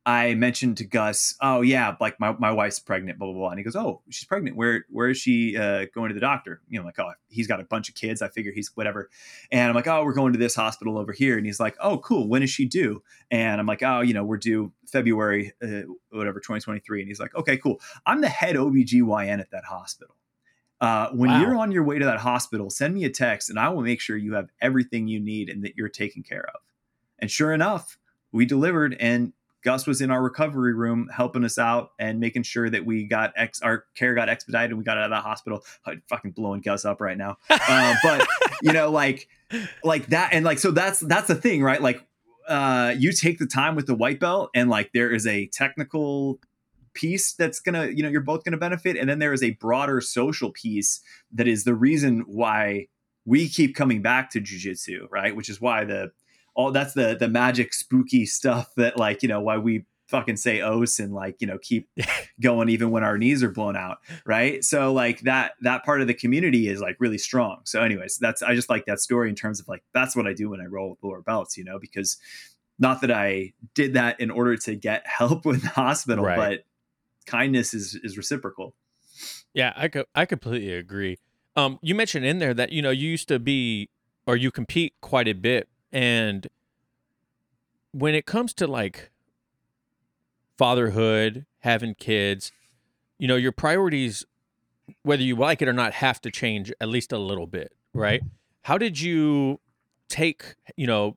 [0.06, 3.58] I mentioned to Gus, oh yeah, like my, my wife's pregnant, blah blah blah, and
[3.58, 4.58] he goes, oh, she's pregnant.
[4.58, 6.62] Where where is she uh, going to the doctor?
[6.68, 8.22] You know, like oh, he's got a bunch of kids.
[8.22, 9.10] I figure he's whatever,
[9.50, 12.00] and I'm like, oh, we're going to this hospital over here, and he's like, oh,
[12.00, 12.28] cool.
[12.28, 13.02] When is she due?
[13.32, 17.34] And I'm like, oh, you know, we're due February, uh, whatever, 2023, and he's like,
[17.36, 17.80] okay, cool.
[18.06, 20.16] I'm the head OBGYN at that hospital.
[20.82, 21.39] Uh, when wow.
[21.39, 24.02] you're on your way to that hospital, send me a text, and I will make
[24.02, 26.60] sure you have everything you need and that you're taken care of.
[27.20, 27.98] And sure enough,
[28.34, 29.32] we delivered, and
[29.63, 33.34] Gus was in our recovery room helping us out and making sure that we got
[33.36, 35.63] ex our care got expedited and we got out of the hospital.
[35.86, 37.38] I'm fucking blowing Gus up right now.
[37.65, 38.28] Uh, but
[38.62, 39.28] you know, like
[39.84, 41.82] like that and like so that's that's the thing, right?
[41.82, 42.06] Like
[42.47, 46.39] uh you take the time with the white belt and like there is a technical
[46.93, 50.02] piece that's gonna you know you're both gonna benefit and then there is a broader
[50.02, 52.88] social piece that is the reason why
[53.26, 55.36] we keep coming back to jujitsu, right?
[55.36, 56.12] Which is why the
[56.56, 60.62] all that's the the magic spooky stuff that like you know why we fucking say
[60.62, 61.89] os and like you know keep
[62.42, 64.63] going even when our knees are blown out right?
[64.63, 67.62] So like that that part of the community is like really strong.
[67.63, 70.34] So anyways that's i just like that story in terms of like that's what i
[70.34, 72.18] do when i roll with lower belts you know because
[72.78, 76.38] not that i did that in order to get help with the hospital right.
[76.38, 76.66] but
[77.26, 78.76] kindness is is reciprocal.
[79.54, 81.18] Yeah i co- i completely agree.
[81.56, 83.89] Um you mentioned in there that you know you used to be
[84.28, 86.47] or you compete quite a bit and
[87.91, 89.12] when it comes to like
[90.58, 92.51] fatherhood, having kids,
[93.17, 94.25] you know, your priorities,
[95.03, 98.21] whether you like it or not, have to change at least a little bit, right?
[98.63, 99.60] How did you
[100.10, 101.15] take, you know,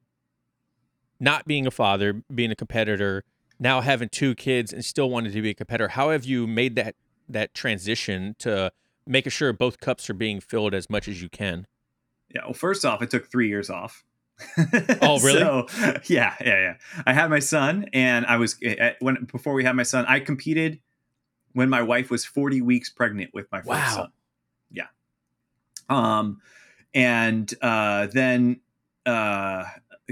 [1.19, 3.25] not being a father, being a competitor,
[3.59, 5.89] now having two kids and still wanting to be a competitor.
[5.89, 6.95] How have you made that
[7.29, 8.71] that transition to
[9.07, 11.67] making sure both cups are being filled as much as you can?
[12.35, 12.43] Yeah.
[12.45, 14.05] Well, first off, it took three years off.
[15.03, 15.39] Oh, really?
[15.39, 15.67] so,
[16.05, 16.75] yeah, yeah, yeah.
[17.07, 20.05] I had my son, and I was eh, eh, when before we had my son,
[20.07, 20.81] I competed
[21.53, 23.95] when my wife was 40 weeks pregnant with my first wow.
[23.95, 24.13] son.
[24.71, 24.87] Yeah.
[25.89, 26.41] Um,
[26.95, 28.61] and uh, then
[29.07, 29.65] uh,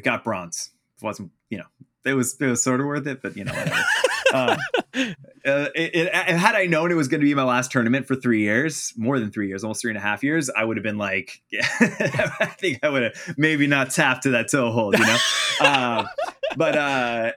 [0.03, 0.71] got bronze.
[0.97, 1.65] It wasn't you know
[2.05, 3.77] it was it was sort of worth it, but you know whatever.
[4.35, 4.57] uh,
[4.95, 8.17] uh, it, it, had I known it was going to be my last tournament for
[8.17, 10.83] three years, more than three years, almost three and a half years, I would have
[10.83, 14.99] been like, yeah, I think I would have maybe not tapped to that toe hold,
[14.99, 15.19] you know.
[15.61, 16.05] uh,
[16.57, 17.33] but uh,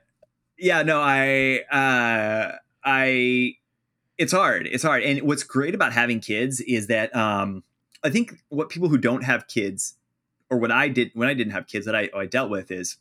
[0.57, 3.53] yeah, no, I, uh, I,
[4.17, 4.67] it's hard.
[4.67, 7.63] It's hard, and what's great about having kids is that um,
[8.03, 9.93] I think what people who don't have kids,
[10.49, 12.97] or what I did when I didn't have kids that I, I dealt with is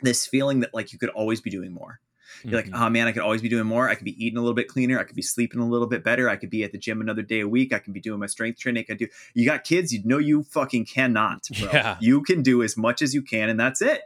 [0.00, 2.00] this feeling that like you could always be doing more
[2.42, 2.72] you're mm-hmm.
[2.72, 3.88] like, oh man, I could always be doing more.
[3.88, 4.98] I could be eating a little bit cleaner.
[4.98, 6.28] I could be sleeping a little bit better.
[6.28, 7.72] I could be at the gym another day a week.
[7.72, 8.82] I can be doing my strength training.
[8.82, 9.08] I can do.
[9.34, 11.48] You got kids, you know you fucking cannot.
[11.58, 11.70] Bro.
[11.72, 11.96] Yeah.
[12.00, 14.02] You can do as much as you can, and that's it.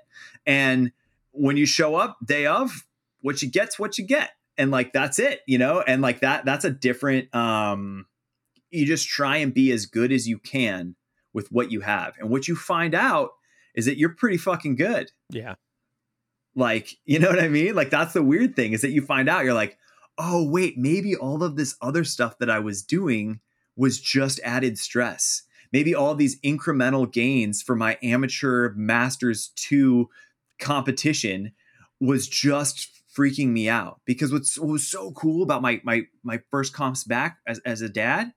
[0.46, 0.92] And
[1.32, 2.86] when you show up day of,
[3.22, 5.80] what you get's what you get, and like that's it, you know.
[5.80, 7.34] And like that, that's a different.
[7.34, 8.06] um
[8.70, 10.94] You just try and be as good as you can
[11.32, 13.30] with what you have, and what you find out
[13.74, 15.10] is that you're pretty fucking good.
[15.30, 15.54] Yeah.
[16.56, 17.74] Like, you know what I mean?
[17.74, 19.78] Like that's the weird thing is that you find out you're like,
[20.18, 23.40] "Oh, wait, maybe all of this other stuff that I was doing
[23.76, 25.42] was just added stress.
[25.72, 30.08] Maybe all these incremental gains for my amateur masters 2
[30.58, 31.52] competition
[32.00, 36.40] was just freaking me out because what's what was so cool about my my my
[36.50, 38.32] first comps back as, as a dad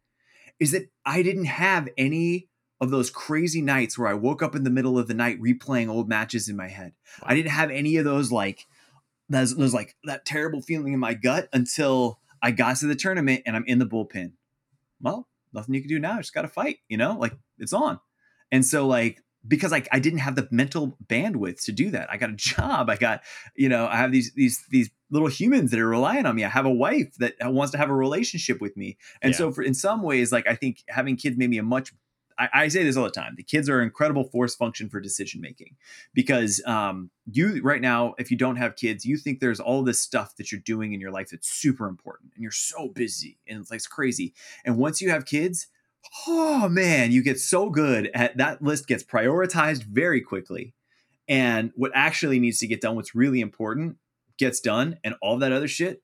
[0.60, 2.49] is that I didn't have any
[2.82, 5.90] of those crazy nights where I woke up in the middle of the night replaying
[5.90, 6.94] old matches in my head.
[7.22, 7.28] Wow.
[7.30, 8.66] I didn't have any of those like
[9.28, 13.44] those, those like that terrible feeling in my gut until I got to the tournament
[13.46, 14.34] and I'm in the bullpen.
[15.02, 16.14] Well, nothing you can do now.
[16.14, 18.00] I just got to fight, you know, like it's on.
[18.52, 22.10] And so like because like I didn't have the mental bandwidth to do that.
[22.12, 22.90] I got a job.
[22.90, 23.22] I got,
[23.56, 26.44] you know, I have these these these little humans that are relying on me.
[26.44, 28.98] I have a wife that uh, wants to have a relationship with me.
[29.22, 29.38] And yeah.
[29.38, 31.94] so for in some ways like I think having kids made me a much
[32.40, 33.36] I, I, say this all the time.
[33.36, 35.76] The kids are an incredible force function for decision making
[36.14, 40.02] because um, you right now, if you don't have kids, you think there's all this
[40.02, 43.60] stuff that you're doing in your life that's super important, and you're so busy and
[43.60, 44.34] it's like it's crazy.
[44.66, 45.68] And once you have kids,
[46.28, 50.74] oh man, you get so good at that list gets prioritized very quickly.
[51.28, 53.98] And what actually needs to get done, what's really important,
[54.40, 56.02] gets done, and all that other shit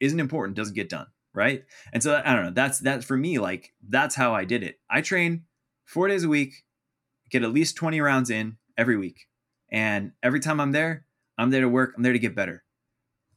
[0.00, 1.64] isn't important, doesn't get done right?
[1.92, 2.52] And so I don't know.
[2.52, 3.40] That's that's for me.
[3.40, 4.78] Like that's how I did it.
[4.88, 5.42] I train
[5.84, 6.64] four days a week,
[7.30, 9.26] get at least 20 rounds in every week.
[9.70, 11.06] And every time I'm there,
[11.38, 12.62] I'm there to work, I'm there to get better.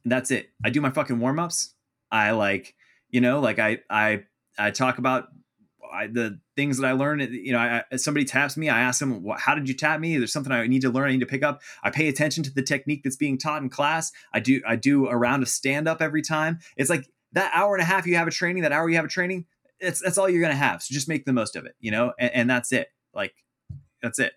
[0.04, 0.50] And that's it.
[0.64, 1.74] I do my fucking warm ups.
[2.10, 2.74] I like,
[3.10, 4.24] you know, like I, I,
[4.58, 5.28] I talk about
[5.92, 9.26] I, the things that I learned, you know, I, somebody taps me, I ask them,
[9.38, 10.16] how did you tap me?
[10.16, 11.62] There's something I need to learn, I need to pick up.
[11.82, 14.12] I pay attention to the technique that's being taught in class.
[14.32, 16.58] I do, I do a round of stand up every time.
[16.76, 19.04] It's like that hour and a half you have a training, that hour you have
[19.04, 19.46] a training,
[19.80, 20.82] it's that's all you're gonna have.
[20.82, 22.88] So just make the most of it, you know, and, and that's it.
[23.14, 23.34] Like
[24.02, 24.32] that's it.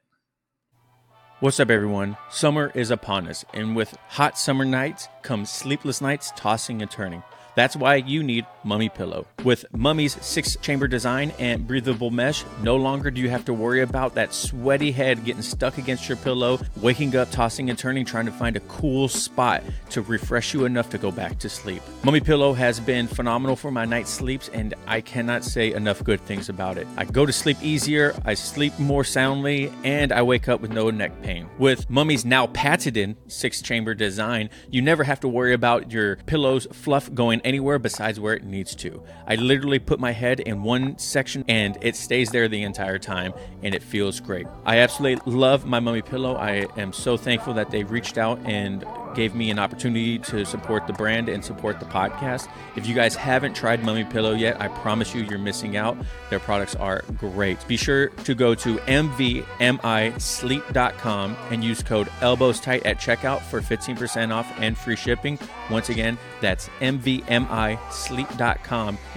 [1.39, 2.17] What's up, everyone?
[2.29, 7.23] Summer is upon us, and with hot summer nights comes sleepless nights, tossing and turning.
[7.55, 9.27] That's why you need Mummy Pillow.
[9.43, 13.81] With Mummy's six chamber design and breathable mesh, no longer do you have to worry
[13.81, 18.25] about that sweaty head getting stuck against your pillow, waking up, tossing and turning, trying
[18.25, 21.81] to find a cool spot to refresh you enough to go back to sleep.
[22.03, 26.21] Mummy Pillow has been phenomenal for my night sleeps, and I cannot say enough good
[26.21, 26.87] things about it.
[26.97, 30.89] I go to sleep easier, I sleep more soundly, and I wake up with no
[30.89, 31.49] neck pain.
[31.57, 36.67] With Mummy's now patented six chamber design, you never have to worry about your pillow's
[36.71, 39.03] fluff going anywhere besides where it needs to.
[39.27, 43.33] I literally put my head in one section and it stays there the entire time
[43.63, 44.47] and it feels great.
[44.65, 46.35] I absolutely love my mummy pillow.
[46.35, 50.87] I am so thankful that they reached out and gave me an opportunity to support
[50.87, 52.49] the brand and support the podcast.
[52.75, 55.95] If you guys haven't tried Mummy Pillow yet, I promise you you're missing out.
[56.29, 57.67] Their products are great.
[57.67, 64.33] Be sure to go to mvmisleep.com and use code elbows tight at checkout for 15%
[64.33, 65.37] off and free shipping.
[65.69, 67.30] Once again, that's mvmisleep.com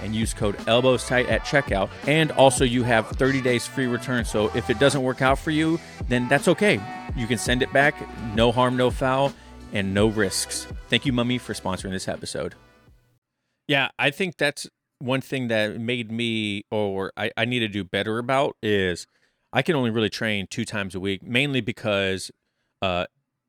[0.01, 1.89] and use code elbows tight at checkout.
[2.07, 4.25] And also you have 30 days free return.
[4.25, 6.79] So if it doesn't work out for you, then that's okay.
[7.15, 7.95] You can send it back,
[8.35, 9.33] no harm, no foul
[9.73, 10.67] and no risks.
[10.89, 12.55] Thank you, Mummy, for sponsoring this episode.
[13.67, 14.67] Yeah, I think that's
[14.99, 19.07] one thing that made me, or I, I need to do better about, is
[19.51, 22.31] I can only really train two times a week, mainly because,
[22.81, 23.05] uh,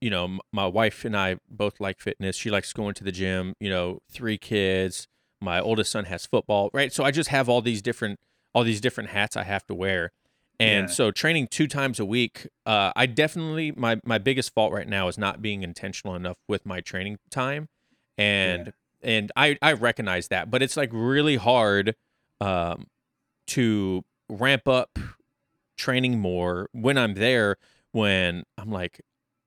[0.06, 2.36] you know, m- my wife and I both like fitness.
[2.36, 3.54] She likes going to the gym.
[3.58, 5.08] You know, three kids.
[5.40, 6.92] My oldest son has football, right?
[6.92, 8.20] So I just have all these different
[8.54, 10.12] all these different hats I have to wear.
[10.60, 10.94] And Yeah.
[10.94, 15.08] so training two times a week, uh, I definitely my my biggest fault right now
[15.08, 17.68] is not being intentional enough with my training time,
[18.16, 21.96] and and I I recognize that, but it's like really hard
[22.40, 22.86] um,
[23.48, 24.98] to ramp up
[25.76, 27.56] training more when I'm there.
[27.92, 29.00] When I'm like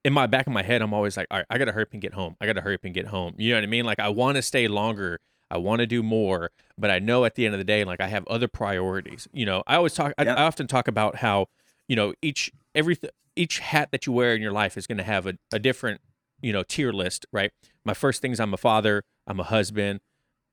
[0.10, 1.94] in my back of my head, I'm always like, all right, I gotta hurry up
[1.94, 2.36] and get home.
[2.42, 3.36] I gotta hurry up and get home.
[3.38, 3.86] You know what I mean?
[3.86, 5.20] Like I want to stay longer.
[5.52, 6.50] I want to do more,
[6.80, 9.28] but I know at the end of the day, like I have other priorities.
[9.32, 10.14] You know, I always talk.
[10.18, 11.46] I, I often talk about how
[11.88, 12.98] you know each every
[13.36, 16.02] each hat that you wear in your life is going to have a, a different
[16.42, 17.52] you know tier list, right?
[17.86, 20.00] My first things, I'm a father, I'm a husband,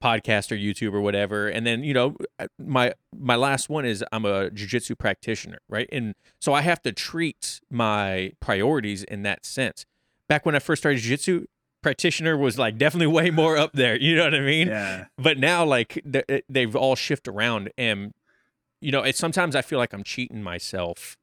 [0.02, 4.50] podcaster, or whatever, and then you know uh, my my last one is I'm a
[4.50, 5.88] jujitsu practitioner, right?
[5.92, 9.84] And so I have to treat my priorities in that sense.
[10.28, 11.44] Back when I first started jujitsu,
[11.82, 13.96] practitioner was like definitely way more up there.
[13.96, 14.68] You know what I mean?
[14.68, 15.06] Yeah.
[15.16, 18.12] but now like th- they've all shift around and
[18.80, 21.16] you know it's sometimes i feel like i'm cheating myself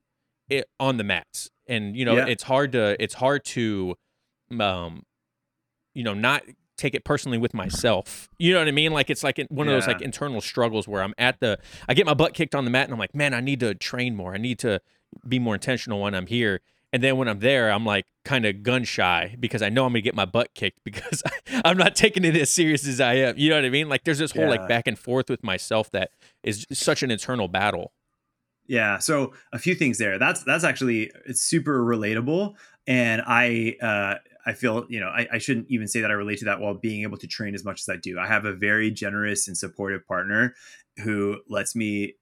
[0.50, 2.26] it, on the mats and you know Yeah.
[2.26, 3.96] it's hard to it's hard to
[4.60, 5.04] um
[5.94, 6.42] you know not
[6.78, 8.30] take it personally with myself.
[8.40, 8.92] You know what i mean?
[8.92, 12.06] Like it's like one of those like internal struggles where i'm at the i get
[12.06, 14.34] my butt kicked on the mat and i'm like man i need to train more.
[14.34, 14.82] I need to
[15.28, 16.62] be more intentional when i'm here.
[16.92, 19.92] And then when i'm there i'm like kind of gun shy because i know i'm
[19.92, 21.22] gonna get my butt kicked because
[21.66, 23.38] i'm not taking it as serious as i am.
[23.38, 23.90] You know what i mean?
[23.90, 24.50] Like there's this whole Yeah.
[24.50, 26.12] like back and forth with myself that
[26.44, 27.92] is such an internal battle.
[28.66, 28.98] Yeah.
[29.00, 30.18] So a few things there.
[30.18, 32.54] That's that's actually it's super relatable,
[32.88, 34.16] and I uh,
[34.46, 36.74] I feel you know I, I shouldn't even say that I relate to that while
[36.74, 38.20] being able to train as much as I do.
[38.20, 40.56] I have a very generous and supportive partner
[41.04, 42.16] who lets me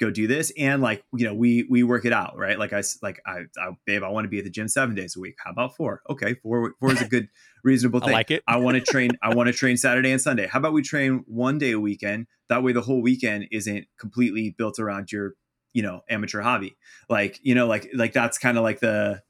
[0.00, 2.82] go do this and like you know we we work it out right like i
[3.02, 5.36] like i, I babe i want to be at the gym seven days a week
[5.44, 7.28] how about four okay four four is a good
[7.62, 9.12] reasonable i thing like it I want to train.
[9.22, 10.46] I want to train Saturday and Sunday.
[10.46, 12.26] How about we train one day a weekend?
[12.48, 15.34] That way, the whole weekend isn't completely built around your,
[15.72, 16.76] you know, amateur hobby.
[17.08, 19.22] Like, you know, like like that's kind of like the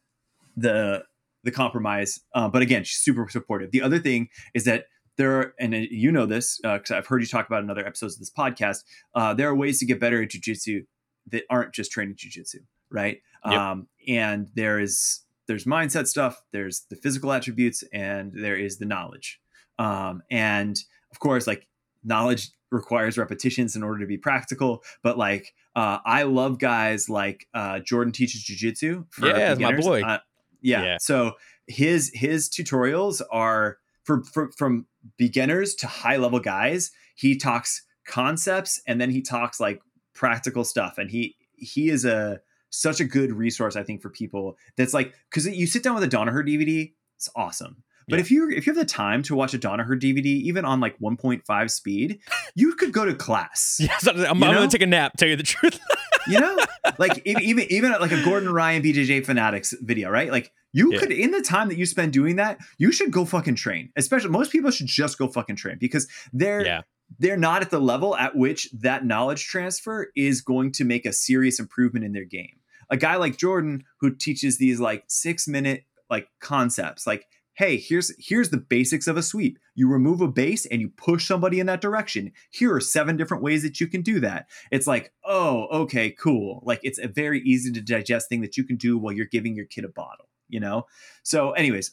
[0.57, 1.05] the
[1.45, 2.21] the compromise.
[2.35, 3.71] Uh, but again, she's super supportive.
[3.71, 4.87] The other thing is that
[5.17, 8.15] there are, and you know this because I've heard you talk about in other episodes
[8.15, 8.85] of this podcast.
[9.15, 10.87] Uh, there are ways to get better at jujitsu
[11.31, 12.57] that aren't just training jujitsu,
[12.91, 13.19] right?
[13.45, 13.55] Yep.
[13.55, 18.87] Um, and there is there's mindset stuff, there's the physical attributes, and there is the
[18.87, 19.41] knowledge.
[19.79, 20.79] Um, and
[21.11, 21.67] of course, like
[22.05, 24.83] knowledge requires repetitions in order to be practical.
[25.03, 29.07] But like, uh, I love guys like uh, Jordan teaches jujitsu.
[29.11, 30.03] for Yeah, my boy.
[30.03, 30.19] Uh,
[30.63, 30.83] yeah.
[30.83, 30.97] Yeah.
[31.01, 31.33] So
[31.67, 34.87] his his tutorials are for, for from
[35.17, 36.91] beginners to high level guys.
[37.15, 39.81] He talks concepts and then he talks like
[40.15, 40.99] practical stuff.
[40.99, 42.41] And he he is a
[42.71, 44.57] such a good resource, I think, for people.
[44.77, 47.83] That's like because you sit down with a Danaher DVD, it's awesome.
[48.09, 48.21] But Yeah.
[48.23, 50.99] if you if you have the time to watch a Danaher DVD, even on like
[50.99, 52.19] 1.5 speed,
[52.57, 53.77] you could go to class.
[53.81, 55.79] yeah so I'm, I'm gonna take a nap tell you the truth
[56.29, 56.59] You know,
[56.99, 60.31] like even even like a Gordon Ryan BJJ Fanatics video, right?
[60.31, 60.99] Like you Yeah.
[60.99, 63.91] could in the time that you spend doing that, you should go fucking train.
[63.97, 66.81] Especially most people should just go fucking train because they're yeah
[67.19, 71.13] they're not at the level at which that knowledge transfer is going to make a
[71.13, 72.59] serious improvement in their game.
[72.89, 78.13] A guy like Jordan who teaches these like 6 minute like concepts like hey, here's
[78.19, 79.59] here's the basics of a sweep.
[79.75, 82.33] You remove a base and you push somebody in that direction.
[82.51, 84.49] Here are seven different ways that you can do that.
[84.71, 88.65] It's like, "Oh, okay, cool." Like it's a very easy to digest thing that you
[88.65, 90.87] can do while you're giving your kid a bottle, you know?
[91.23, 91.93] So anyways,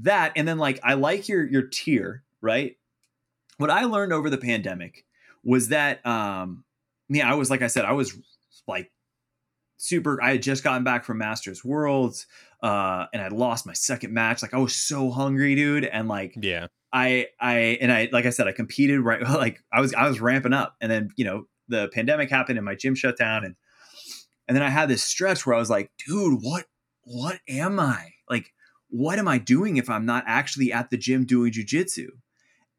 [0.00, 2.76] that and then like I like your your tier, right?
[3.58, 5.04] what I learned over the pandemic
[5.44, 6.64] was that um
[7.08, 8.16] yeah, I was like I said, I was
[8.66, 8.90] like
[9.76, 12.26] super I had just gotten back from Masters Worlds
[12.62, 14.42] uh and I lost my second match.
[14.42, 18.30] Like I was so hungry, dude, and like yeah I I and I like I
[18.30, 21.46] said I competed right like I was I was ramping up and then, you know,
[21.68, 23.56] the pandemic happened and my gym shut down and
[24.46, 26.66] and then I had this stretch where I was like, dude, what
[27.02, 28.12] what am I?
[28.30, 28.52] Like
[28.88, 32.06] what am I doing if I'm not actually at the gym doing jujitsu?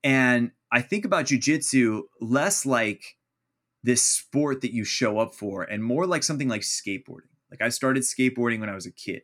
[0.01, 3.14] And I think about jujitsu less like
[3.85, 7.29] this sport that you show up for and more like something like skateboarding.
[7.51, 9.21] Like I started skateboarding when I was a kid.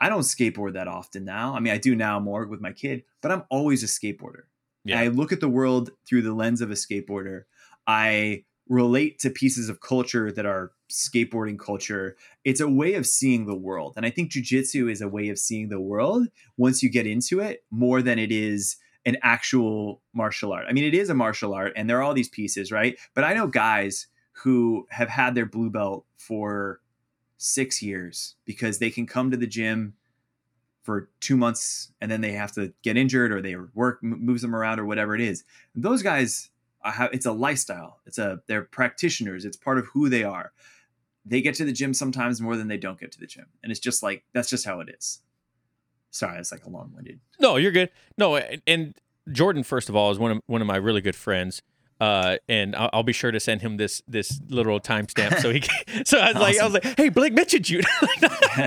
[0.00, 1.54] I don't skateboard that often now.
[1.54, 4.44] I mean, I do now more with my kid, but I'm always a skateboarder.
[4.86, 4.98] Yeah.
[4.98, 7.42] I look at the world through the lens of a skateboarder.
[7.86, 12.16] I relate to pieces of culture that are skateboarding culture.
[12.42, 13.94] It's a way of seeing the world.
[13.98, 17.40] And I think jujitsu is a way of seeing the world once you get into
[17.40, 20.66] it more than it is an actual martial art.
[20.68, 22.98] I mean, it is a martial art and there are all these pieces, right?
[23.14, 26.80] But I know guys who have had their blue belt for
[27.38, 29.94] six years because they can come to the gym
[30.82, 34.54] for two months and then they have to get injured or they work moves them
[34.54, 35.44] around or whatever it is.
[35.74, 36.50] Those guys,
[37.12, 38.00] it's a lifestyle.
[38.06, 39.44] It's a they're practitioners.
[39.44, 40.52] It's part of who they are.
[41.24, 43.70] They get to the gym sometimes more than they don't get to the gym, and
[43.70, 45.20] it's just like that's just how it is.
[46.10, 47.20] Sorry, it's like a long winded.
[47.38, 47.90] No, you're good.
[48.18, 48.94] No, and
[49.30, 51.62] Jordan, first of all, is one of one of my really good friends.
[52.00, 55.60] Uh, and I'll, I'll, be sure to send him this this little timestamp so he.
[55.60, 56.42] Can, so I was awesome.
[56.42, 57.82] like, I was like, hey, Blake mentioned you.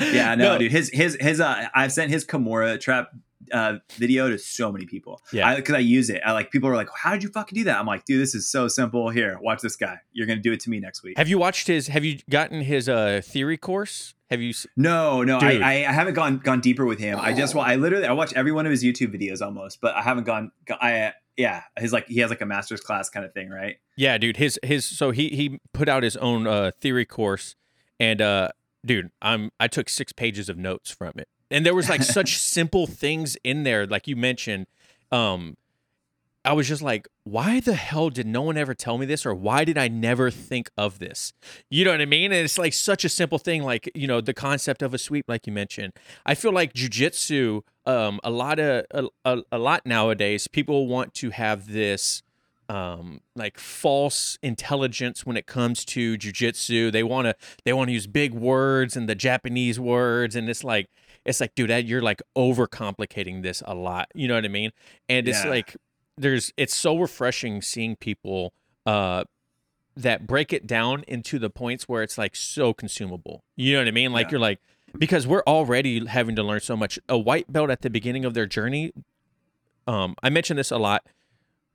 [0.00, 0.72] yeah, no, no, dude.
[0.72, 1.38] His his his.
[1.38, 3.10] Uh, I've sent his Kimura trap
[3.52, 5.20] uh, video to so many people.
[5.32, 6.22] Yeah, because I, I, use it.
[6.24, 8.34] I like people are like, "How did you fucking do that?" I'm like, "Dude, this
[8.34, 9.10] is so simple.
[9.10, 9.98] Here, watch this guy.
[10.12, 11.88] You're gonna do it to me next week." Have you watched his?
[11.88, 14.14] Have you gotten his uh, theory course?
[14.32, 14.54] Have you?
[14.78, 17.18] No, no, I, I, I haven't gone gone deeper with him.
[17.18, 17.22] Oh.
[17.22, 20.00] I just I literally I watch every one of his YouTube videos almost, but I
[20.00, 20.52] haven't gone.
[20.70, 23.76] I yeah, his like he has like a master's class kind of thing, right?
[23.94, 24.38] Yeah, dude.
[24.38, 27.56] His his so he he put out his own uh, theory course,
[28.00, 28.48] and uh,
[28.86, 32.38] dude, I'm I took six pages of notes from it, and there was like such
[32.38, 34.66] simple things in there, like you mentioned.
[35.10, 35.58] Um,
[36.44, 39.34] I was just like, why the hell did no one ever tell me this, or
[39.34, 41.32] why did I never think of this?
[41.70, 42.32] You know what I mean?
[42.32, 45.26] And it's like such a simple thing, like you know the concept of a sweep,
[45.28, 45.92] like you mentioned.
[46.26, 51.14] I feel like jujitsu, um, a lot of a, a, a lot nowadays, people want
[51.14, 52.22] to have this
[52.68, 56.90] um, like false intelligence when it comes to jujitsu.
[56.90, 60.64] They want to they want to use big words and the Japanese words, and it's
[60.64, 60.88] like
[61.24, 64.08] it's like, dude, you're like overcomplicating this a lot.
[64.14, 64.70] You know what I mean?
[65.08, 65.50] And it's yeah.
[65.50, 65.76] like
[66.16, 68.52] there's it's so refreshing seeing people
[68.86, 69.24] uh
[69.96, 73.44] that break it down into the points where it's like so consumable.
[73.56, 74.12] You know what I mean?
[74.12, 74.30] Like yeah.
[74.32, 74.60] you're like
[74.98, 76.98] because we're already having to learn so much.
[77.08, 78.92] A white belt at the beginning of their journey,
[79.86, 81.06] um, I mention this a lot.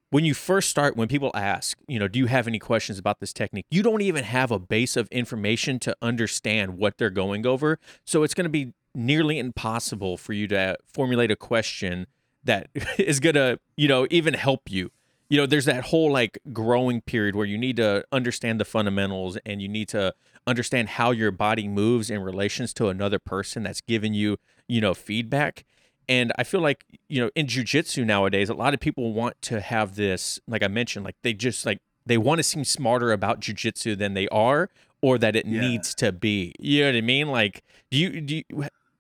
[0.10, 3.20] When you first start, when people ask, you know, do you have any questions about
[3.20, 3.66] this technique?
[3.70, 7.78] You don't even have a base of information to understand what they're going over.
[8.06, 12.08] So it's going to be nearly impossible for you to formulate a question
[12.48, 14.92] that is going to, you know, even help you.
[15.30, 19.38] You know, there's that whole like growing period where you need to understand the fundamentals
[19.46, 20.14] and you need to
[20.48, 24.38] understand how your body moves in relations to another person that's giving you,
[24.68, 25.66] you know, feedback.
[26.10, 29.60] And I feel like, you know, in jujitsu nowadays, a lot of people want to
[29.60, 33.42] have this, like I mentioned, like they just like they want to seem smarter about
[33.42, 34.70] jujitsu than they are
[35.02, 35.60] or that it yeah.
[35.60, 36.54] needs to be.
[36.60, 37.28] You know what I mean?
[37.28, 38.44] Like, do you do you,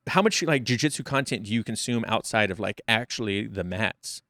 [0.07, 4.21] how much like jujitsu content do you consume outside of like actually the mats?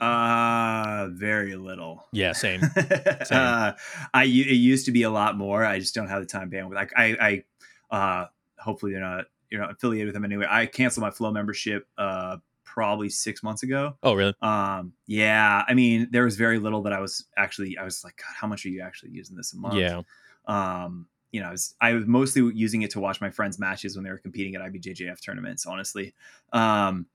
[0.00, 2.04] Uh, very little.
[2.12, 2.60] Yeah, same.
[3.24, 3.38] same.
[3.38, 3.72] uh,
[4.12, 5.64] I it used to be a lot more.
[5.64, 6.74] I just don't have the time bandwidth.
[6.74, 7.44] Like I,
[7.90, 8.26] I, uh,
[8.58, 10.46] hopefully they're not you're not affiliated with them anyway.
[10.48, 11.86] I canceled my Flo membership.
[11.96, 12.38] Uh,
[12.74, 13.96] probably six months ago.
[14.02, 14.34] Oh, really?
[14.42, 15.62] Um, yeah.
[15.68, 17.78] I mean, there was very little that I was actually.
[17.78, 19.76] I was like, God, how much are you actually using this a month?
[19.76, 20.02] Yeah.
[20.46, 23.96] Um, you know, I was, I was mostly using it to watch my friends' matches
[23.96, 25.66] when they were competing at IBJJF tournaments.
[25.66, 26.14] Honestly,
[26.52, 27.06] um,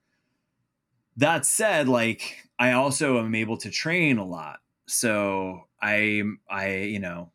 [1.16, 7.00] that said, like I also am able to train a lot, so I, I, you
[7.00, 7.32] know,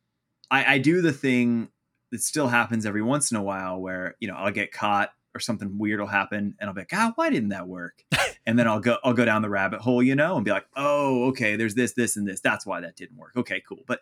[0.50, 1.70] I, I do the thing
[2.12, 5.40] that still happens every once in a while where you know I'll get caught or
[5.40, 8.04] something weird will happen and I'll be like, ah, why didn't that work?
[8.46, 10.66] and then I'll go I'll go down the rabbit hole, you know, and be like,
[10.76, 12.40] oh, okay, there's this, this, and this.
[12.40, 13.32] That's why that didn't work.
[13.38, 13.80] Okay, cool.
[13.86, 14.00] But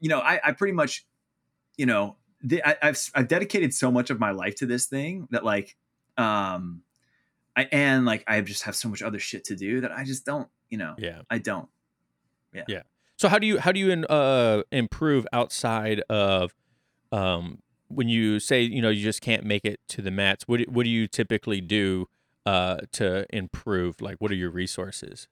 [0.00, 1.06] you know, I, I pretty much
[1.76, 5.28] you know, the, I, have I've dedicated so much of my life to this thing
[5.30, 5.76] that like,
[6.16, 6.82] um,
[7.56, 10.24] I and like I just have so much other shit to do that I just
[10.24, 11.68] don't, you know, yeah, I don't,
[12.52, 12.82] yeah, yeah.
[13.16, 16.54] So how do you how do you uh improve outside of
[17.12, 20.46] um when you say you know you just can't make it to the mats?
[20.46, 22.08] What what do you typically do
[22.44, 24.02] uh to improve?
[24.02, 25.28] Like what are your resources?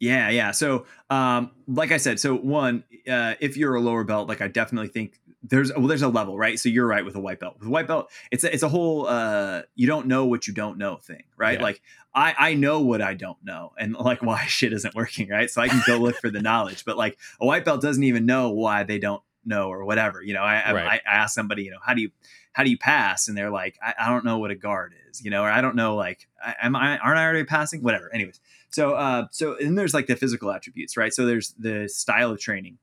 [0.00, 0.52] Yeah, yeah.
[0.52, 4.46] So, um, like I said, so one, uh, if you're a lower belt, like I
[4.46, 6.58] definitely think there's well, there's a level, right?
[6.58, 7.56] So you're right with a white belt.
[7.58, 10.54] With a white belt, it's a, it's a whole uh, you don't know what you
[10.54, 11.58] don't know thing, right?
[11.58, 11.64] Yeah.
[11.64, 11.82] Like
[12.14, 15.50] I I know what I don't know, and like why shit isn't working, right?
[15.50, 18.26] So I can go look for the knowledge, but like a white belt doesn't even
[18.26, 20.22] know why they don't know or whatever.
[20.22, 21.00] You know, I right.
[21.06, 22.10] I, I ask somebody, you know, how do you
[22.52, 23.28] how do you pass?
[23.28, 25.60] And they're like, I, I don't know what a guard is, you know, or I
[25.60, 26.26] don't know like
[26.60, 27.82] am I aren't I already passing?
[27.82, 28.12] Whatever.
[28.12, 31.14] Anyways, so uh so and there's like the physical attributes, right?
[31.14, 32.78] So there's the style of training.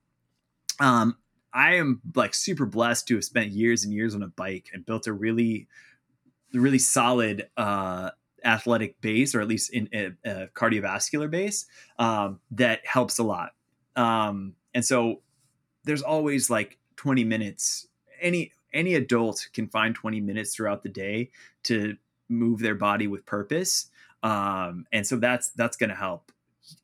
[0.80, 1.18] Um,
[1.56, 4.86] I am like super blessed to have spent years and years on a bike and
[4.86, 5.68] built a really,
[6.54, 8.12] really solid uh,
[8.44, 11.66] athletic base, or at least in a, a cardiovascular base
[11.98, 13.54] um, that helps a lot.
[13.96, 15.22] Um, and so
[15.86, 17.88] there's always like 20 minutes.
[18.22, 21.32] Any any adult can find 20 minutes throughout the day
[21.64, 21.96] to
[22.28, 23.90] move their body with purpose.
[24.24, 26.34] Um, and so that's that's going to help.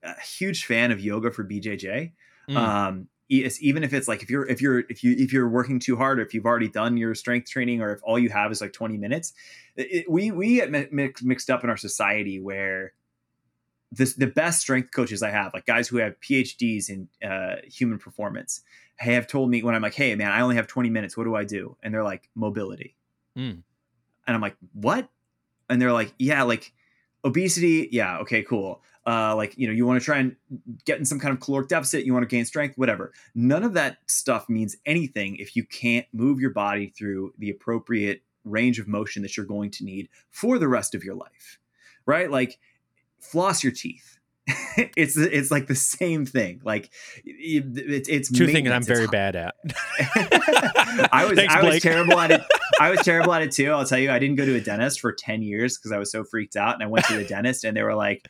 [0.04, 2.14] A huge fan of yoga for BJJ.
[2.50, 2.56] Mm.
[2.56, 5.96] Um, even if it's like if you're if you're if you if you're working too
[5.96, 8.60] hard or if you've already done your strength training or if all you have is
[8.60, 9.34] like 20 minutes
[9.76, 12.94] it, we we get mixed up in our society where
[13.92, 18.00] this, the best strength coaches I have, like guys who have PhDs in uh, human
[18.00, 18.62] performance,
[18.96, 21.18] have told me when I'm like, "Hey, man, I only have 20 minutes.
[21.18, 22.96] What do I do?" And they're like, "Mobility."
[23.38, 23.64] Mm.
[24.28, 25.10] And I'm like, "What?"
[25.70, 26.72] And they're like, "Yeah, like
[27.24, 27.90] obesity.
[27.92, 28.82] Yeah, okay, cool.
[29.06, 30.36] Uh, like you know, you want to try and
[30.86, 32.06] get in some kind of caloric deficit.
[32.06, 33.12] You want to gain strength, whatever.
[33.34, 38.22] None of that stuff means anything if you can't move your body through the appropriate
[38.44, 41.60] range of motion that you're going to need for the rest of your life,
[42.06, 42.30] right?
[42.30, 42.60] Like."
[43.22, 44.18] floss your teeth.
[44.98, 46.60] it's it's like the same thing.
[46.64, 46.90] Like
[47.24, 49.56] it's it's two things I'm very bad at.
[51.12, 52.42] I was Thanks, I was terrible at it.
[52.80, 53.72] I was terrible at it too.
[53.72, 56.12] I'll tell you, I didn't go to a dentist for ten years because I was
[56.12, 56.74] so freaked out.
[56.74, 58.28] And I went to the dentist, and they were like,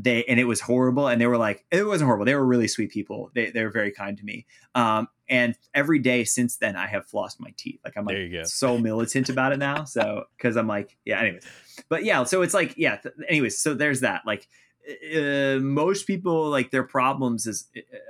[0.00, 1.08] they and it was horrible.
[1.08, 2.24] And they were like, it wasn't horrible.
[2.24, 3.30] They were really sweet people.
[3.34, 4.46] They they were very kind to me.
[4.74, 7.80] Um, and every day since then, I have flossed my teeth.
[7.84, 9.84] Like I'm like so militant about it now.
[9.84, 11.20] So because I'm like, yeah.
[11.20, 11.44] Anyways,
[11.88, 12.96] but yeah, so it's like, yeah.
[12.96, 14.22] Th- anyways, so there's that.
[14.24, 14.48] Like,
[14.88, 17.68] uh, most people like their problems is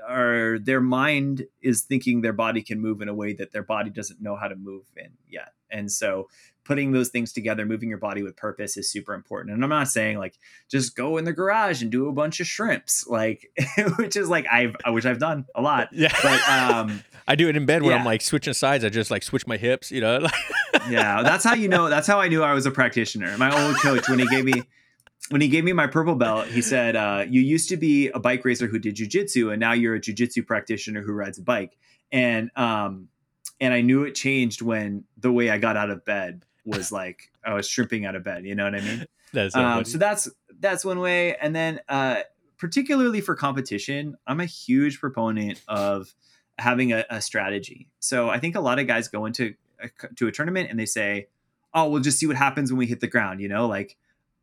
[0.08, 3.90] are their mind is thinking their body can move in a way that their body
[3.90, 6.28] doesn't know how to move in yet, and so
[6.68, 9.54] putting those things together, moving your body with purpose is super important.
[9.54, 12.46] And I'm not saying like just go in the garage and do a bunch of
[12.46, 13.50] shrimps, like
[13.96, 15.88] which is like I've which I've done a lot.
[15.92, 16.14] Yeah.
[16.22, 17.98] But um I do it in bed when yeah.
[17.98, 18.84] I'm like switching sides.
[18.84, 20.26] I just like switch my hips, you know.
[20.88, 21.88] yeah, that's how you know.
[21.88, 23.36] That's how I knew I was a practitioner.
[23.38, 24.62] My old coach, when he gave me
[25.30, 28.18] when he gave me my purple belt, he said, uh, "You used to be a
[28.18, 31.76] bike racer who did jujitsu, and now you're a jujitsu practitioner who rides a bike."
[32.10, 33.08] And um,
[33.60, 37.30] and I knew it changed when the way I got out of bed was like
[37.44, 38.44] I was shrimping out of bed.
[38.44, 39.04] You know what I mean?
[39.32, 40.26] That's so, um, so that's
[40.58, 41.36] that's one way.
[41.36, 42.20] And then uh,
[42.56, 46.14] particularly for competition, I'm a huge proponent of
[46.58, 47.88] having a, a strategy.
[48.00, 49.52] So I think a lot of guys go into
[49.82, 51.28] a, to a tournament and they say,
[51.74, 53.98] "Oh, we'll just see what happens when we hit the ground." You know, like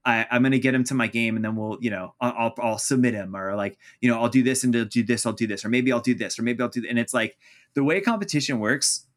[0.05, 2.53] I, am going to get him to my game, and then we'll, you know, I'll,
[2.59, 5.33] I'll submit him, or like, you know, I'll do this and to do this, I'll
[5.33, 6.81] do this, or maybe I'll do this, or maybe I'll do.
[6.81, 6.89] Th-.
[6.89, 7.37] And it's like
[7.73, 9.07] the way competition works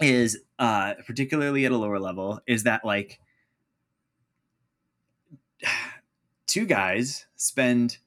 [0.00, 3.20] is, uh, particularly at a lower level, is that like
[6.46, 7.98] two guys spend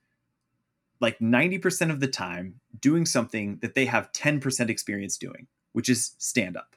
[0.99, 6.15] like 90% of the time doing something that they have 10% experience doing, which is
[6.17, 6.75] stand up.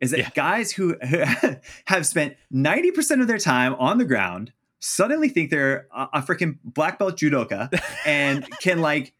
[0.00, 0.30] Is that yeah.
[0.34, 0.96] guys who
[1.86, 6.58] have spent 90% of their time on the ground suddenly think they're a, a freaking
[6.64, 7.68] black belt judoka
[8.06, 9.12] and can like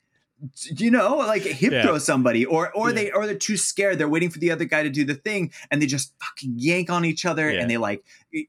[0.77, 1.83] you know like hip yeah.
[1.83, 2.95] throw somebody or or yeah.
[2.95, 5.51] they or they're too scared they're waiting for the other guy to do the thing
[5.69, 7.61] and they just fucking yank on each other yeah.
[7.61, 8.05] and they like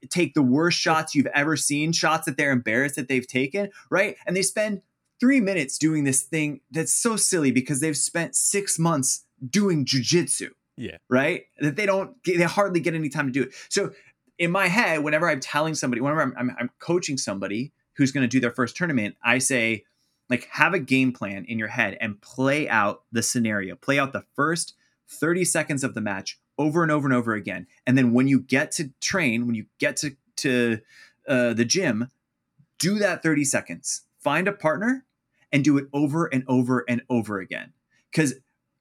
[0.08, 4.16] take the worst shots you've ever seen shots that they're embarrassed that they've taken right
[4.24, 4.82] and they spend
[5.20, 10.50] three minutes doing this thing that's so silly because they've spent six months doing jujitsu.
[10.80, 10.96] Yeah.
[11.10, 11.44] Right.
[11.60, 13.54] That they don't, they hardly get any time to do it.
[13.68, 13.92] So
[14.38, 18.22] in my head, whenever I'm telling somebody, whenever I'm, I'm, I'm coaching somebody who's going
[18.22, 19.84] to do their first tournament, I say,
[20.30, 24.14] like, have a game plan in your head and play out the scenario, play out
[24.14, 24.72] the first
[25.08, 27.66] 30 seconds of the match over and over and over again.
[27.86, 30.78] And then when you get to train, when you get to, to
[31.28, 32.08] uh, the gym,
[32.78, 34.02] do that 30 seconds.
[34.18, 35.04] Find a partner
[35.52, 37.74] and do it over and over and over again.
[38.10, 38.34] Because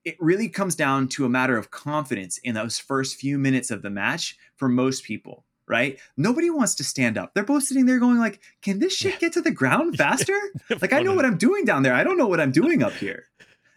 [0.10, 3.84] it really comes down to a matter of confidence in those first few minutes of
[3.84, 6.00] the match for most people right?
[6.18, 7.36] Nobody wants to stand up.
[7.36, 10.34] They're both sitting there going like can this shit get to the ground faster?
[10.82, 11.94] Like i know what i'm doing down there.
[11.94, 13.28] I don't know what i'm doing up here.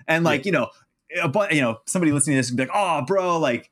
[0.09, 0.71] And like you know
[1.31, 3.71] but you know somebody listening to this would be like oh bro like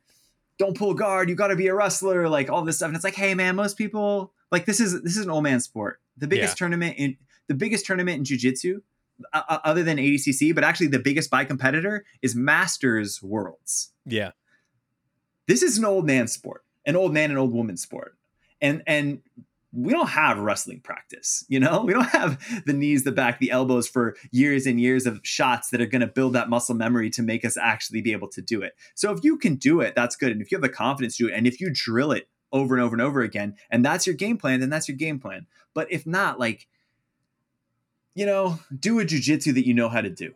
[0.59, 1.31] don't pull guard.
[1.31, 2.89] You got to be a wrestler like all this stuff.
[2.89, 5.61] And it's like hey man most people like this is this is an old man
[5.61, 5.99] sport.
[6.19, 6.59] The biggest yeah.
[6.59, 7.17] tournament in
[7.49, 8.83] the biggest tournament in jiu-jitsu
[9.33, 13.93] uh, other than ADCC, but actually the biggest by competitor is Masters Worlds.
[14.07, 14.33] Yeah.
[15.47, 18.17] This is an old man sport, an old man and old woman sport.
[18.61, 19.21] And and
[19.73, 21.83] we don't have wrestling practice, you know?
[21.91, 25.71] We don't have the knees, the back, the elbows for years and years of shots
[25.71, 28.43] that are going to build that muscle memory to make us actually be able to
[28.43, 28.75] do it.
[28.95, 30.33] So if you can do it, that's good.
[30.33, 32.75] And if you have the confidence to do it, and if you drill it over
[32.75, 35.47] and over and over again, and that's your game plan, then that's your game plan.
[35.75, 36.67] But if not, like
[38.15, 40.35] you know, do a jujitsu that you know how to do.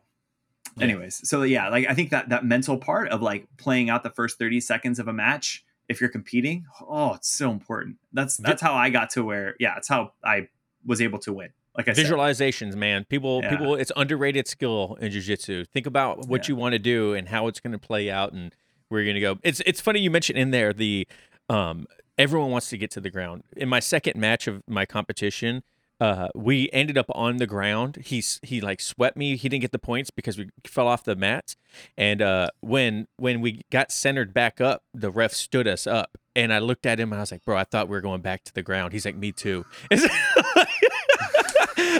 [0.76, 0.84] Yeah.
[0.84, 4.10] Anyways, so yeah, like I think that that mental part of like playing out the
[4.10, 7.96] first 30 seconds of a match if you're competing, oh, it's so important.
[8.12, 10.48] That's that's how I got to where yeah, that's how I
[10.84, 11.50] was able to win.
[11.76, 12.78] Like I visualizations, said.
[12.78, 13.04] man.
[13.04, 13.50] People yeah.
[13.50, 15.64] people it's underrated skill in jiu-jitsu.
[15.66, 16.52] Think about what yeah.
[16.52, 18.54] you want to do and how it's going to play out and
[18.88, 19.40] where you're going to go.
[19.42, 21.06] It's it's funny you mentioned in there the
[21.48, 23.42] um everyone wants to get to the ground.
[23.56, 25.62] In my second match of my competition,
[26.00, 27.98] uh, we ended up on the ground.
[28.04, 29.36] He's he like swept me.
[29.36, 31.56] He didn't get the points because we fell off the mats.
[31.96, 36.18] And uh, when when we got centered back up, the ref stood us up.
[36.36, 38.20] And I looked at him and I was like, "Bro, I thought we were going
[38.22, 39.64] back to the ground." He's like, "Me too."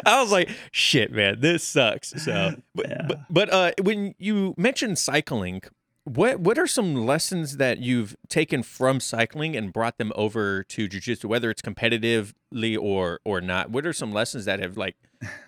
[0.07, 3.03] I was like, "Shit, man, this sucks." So, but Yeah.
[3.09, 5.63] but, but uh, when you mentioned cycling,
[6.05, 10.89] what what are some lessons that you've taken from cycling and brought them over to
[10.89, 13.71] jujitsu, whether it's competitively or or not?
[13.71, 14.97] What are some lessons that have like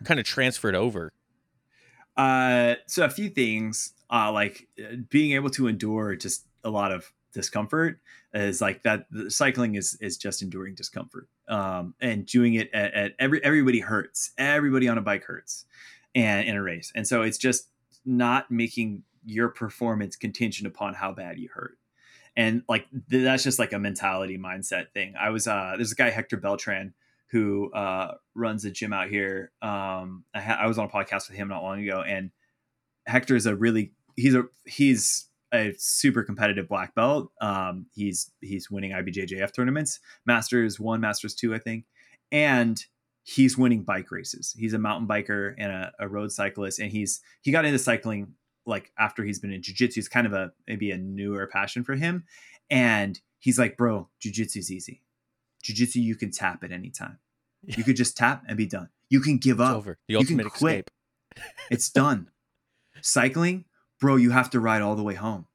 [0.04, 1.12] kind of transferred over?
[2.16, 6.90] Uh, so a few things, uh, like uh, being able to endure just a lot
[6.90, 8.00] of discomfort
[8.32, 9.04] is like that.
[9.28, 14.30] Cycling is is just enduring discomfort, um, and doing it at, at every everybody hurts.
[14.38, 15.66] Everybody on a bike hurts,
[16.14, 17.68] and in a race, and so it's just
[18.06, 21.76] not making your performance contingent upon how bad you hurt.
[22.36, 25.14] And like th- that's just like a mentality mindset thing.
[25.18, 26.94] I was uh, there's a guy Hector Beltran
[27.28, 29.50] who uh, runs a gym out here.
[29.60, 32.30] Um, I, ha- I was on a podcast with him not long ago, and
[33.06, 37.30] Hector is a really he's a he's a super competitive black belt.
[37.40, 41.84] Um, he's he's winning IBJJF tournaments, Masters one, Masters two, I think,
[42.30, 42.82] and
[43.22, 44.54] he's winning bike races.
[44.56, 48.34] He's a mountain biker and a, a road cyclist, and he's he got into cycling
[48.66, 50.00] like after he's been in jiu-jitsu.
[50.00, 52.24] It's kind of a maybe a newer passion for him,
[52.70, 55.02] and he's like, bro, jiu-jitsu's easy.
[55.62, 57.18] Jiu-jitsu you can tap at any time.
[57.64, 58.88] You could just tap and be done.
[59.10, 59.76] You can give It's up.
[59.76, 59.98] over.
[60.08, 60.90] The You can ultimate quit.
[61.36, 61.44] escape.
[61.70, 62.28] It's done.
[63.02, 63.64] Cycling,
[64.00, 65.46] bro, you have to ride all the way home.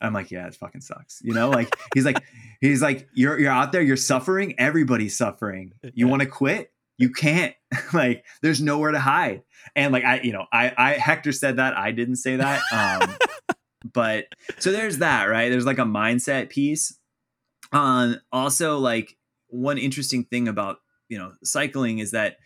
[0.00, 1.20] And I'm like, yeah, it fucking sucks.
[1.22, 2.22] You know, like he's like,
[2.60, 4.54] he's like, you're you're out there, you're suffering.
[4.58, 5.72] Everybody's suffering.
[5.82, 6.10] You Yeah.
[6.10, 6.71] want to quit?
[6.98, 7.54] You can't.
[7.92, 9.42] like, there's nowhere to hide.
[9.74, 11.76] And like I, you know, I I Hector said that.
[11.76, 12.60] I didn't say that.
[12.72, 13.16] Um,
[13.92, 14.26] but
[14.58, 15.48] so there's that, right?
[15.48, 16.98] There's like a mindset piece.
[17.72, 19.16] Um, also like
[19.52, 20.78] one interesting thing about
[21.08, 22.38] you know cycling is that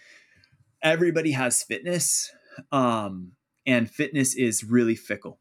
[0.82, 2.32] everybody has fitness
[2.72, 3.32] um
[3.64, 5.38] and fitness is really fickle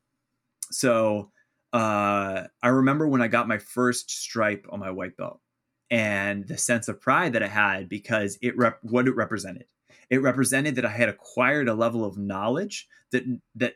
[0.70, 1.32] so
[1.74, 5.42] uh i remember when i got my first stripe on my white belt
[5.96, 9.68] and the sense of pride that i had because it rep- what it represented
[10.10, 13.24] it represented that i had acquired a level of knowledge that
[13.62, 13.74] that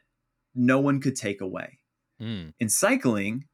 [0.56, 1.70] no one could take away
[2.22, 2.54] Mm.
[2.60, 3.46] in cycling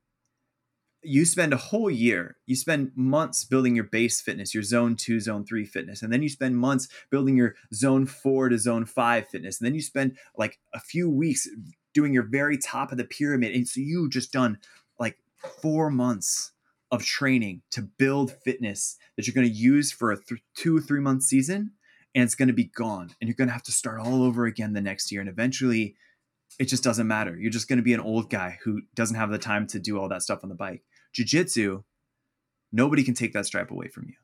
[1.03, 5.19] you spend a whole year you spend months building your base fitness your zone 2
[5.19, 9.27] zone 3 fitness and then you spend months building your zone 4 to zone 5
[9.27, 11.47] fitness and then you spend like a few weeks
[11.93, 14.57] doing your very top of the pyramid and so you just done
[14.99, 15.19] like
[15.61, 16.51] 4 months
[16.91, 20.99] of training to build fitness that you're going to use for a th- 2 3
[20.99, 21.71] month season
[22.13, 24.45] and it's going to be gone and you're going to have to start all over
[24.45, 25.95] again the next year and eventually
[26.59, 27.35] it just doesn't matter.
[27.37, 29.99] You're just going to be an old guy who doesn't have the time to do
[29.99, 30.83] all that stuff on the bike.
[31.13, 31.83] Jiu-jitsu,
[32.71, 34.15] nobody can take that stripe away from you.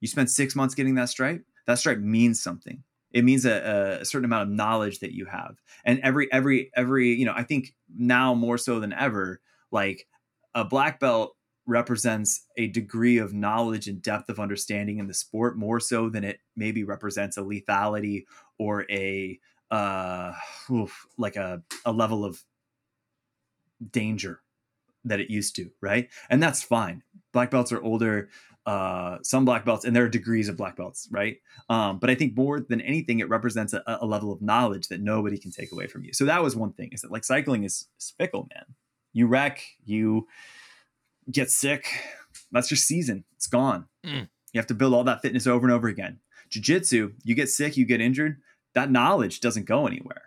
[0.00, 1.44] You spent six months getting that stripe.
[1.66, 2.82] That stripe means something.
[3.12, 5.56] It means a, a certain amount of knowledge that you have.
[5.84, 9.40] And every every every you know, I think now more so than ever,
[9.72, 10.06] like
[10.54, 11.36] a black belt
[11.70, 16.24] represents a degree of knowledge and depth of understanding in the sport more so than
[16.24, 18.24] it maybe represents a lethality
[18.58, 19.38] or a
[19.70, 20.32] uh
[20.70, 22.42] oof, like a, a level of
[23.92, 24.40] danger
[25.04, 26.10] that it used to right?
[26.28, 27.02] And that's fine.
[27.32, 28.28] Black belts are older
[28.66, 31.38] uh some black belts and there are degrees of black belts right?
[31.70, 35.00] Um but i think more than anything it represents a, a level of knowledge that
[35.00, 36.12] nobody can take away from you.
[36.12, 38.64] So that was one thing is that like cycling is, is fickle man.
[39.12, 40.26] You wreck you
[41.32, 41.86] get sick
[42.52, 44.28] that's your season it's gone Mm.
[44.52, 46.18] you have to build all that fitness over and over again
[46.48, 48.36] jiu-jitsu you get sick you get injured
[48.74, 50.22] that knowledge doesn't go anywhere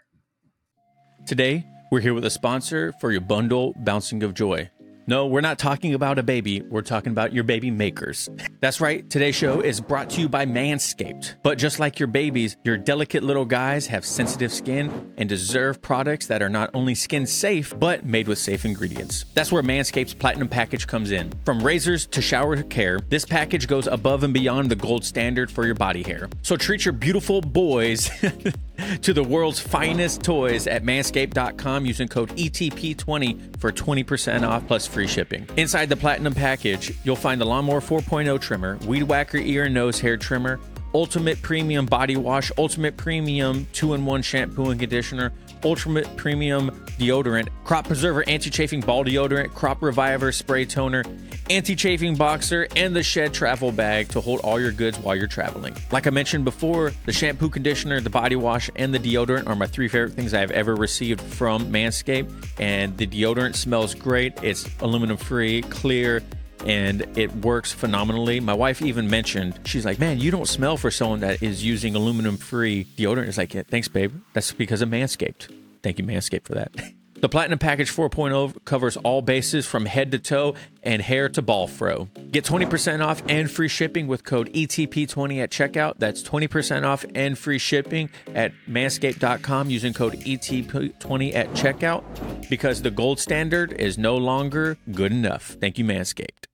[1.26, 4.70] Today, we're here with a sponsor for your bundle Bouncing of Joy.
[5.06, 6.62] No, we're not talking about a baby.
[6.62, 8.30] We're talking about your baby makers.
[8.62, 9.10] That's right.
[9.10, 11.36] Today's show is brought to you by Manscaped.
[11.43, 16.28] But just like your babies, your delicate little guys have sensitive skin and deserve products
[16.28, 19.26] that are not only skin safe, but made with safe ingredients.
[19.34, 21.34] That's where Manscaped's Platinum Package comes in.
[21.43, 25.66] From razors to shower care, this package goes above and beyond the gold standard for
[25.66, 26.30] your body hair.
[26.43, 28.10] So treat your beautiful boys
[29.02, 34.86] to the world's finest toys at manscaped.com using code E ETP20 for 20% off plus
[34.86, 35.48] free shipping.
[35.58, 40.00] Inside the platinum package, you'll find the Lawnmower 4.0 trimmer, Weed Whacker ear and nose
[40.00, 40.60] hair trimmer,
[40.94, 45.32] Ultimate Premium Body Wash, Ultimate Premium 2 in 1 shampoo and conditioner,
[45.64, 51.03] Ultimate Premium deodorant, Crop Preserver Anti Chafing Ball Deodorant, Crop Reviver Spray Toner,
[51.49, 55.28] Anti Chafing Boxer, and the Shed Travel Bag to hold all your goods while you're
[55.28, 55.76] traveling.
[55.91, 59.68] Like I mentioned before, the shampoo, conditioner, the body wash, and the deodorant are my
[59.68, 62.32] three favorite things I've ever received from Manscaped.
[62.59, 66.22] And the deodorant smells great, it's aluminum free, clear
[66.66, 68.39] and it works phenomenally.
[68.39, 71.95] My wife even mentioned, she's like, Man, you don't smell for someone that is using
[71.95, 73.28] aluminum free deodorant.
[73.28, 74.14] It's like, yeah, Thanks, babe.
[74.34, 75.53] That's because of Manscaped.
[75.82, 76.72] Thank you, Manscaped, for that.
[77.24, 81.68] The Platinum Package 4.0 covers all bases from head to toe and hair to ball
[81.68, 82.09] fro.
[82.32, 85.93] Get 20% off and free shipping with code ETP20 at checkout.
[85.99, 92.03] That's 20% off and free shipping at manscaped.com using code ETP20 at checkout
[92.49, 95.55] because the gold standard is no longer good enough.
[95.61, 96.47] Thank you, Manscaped.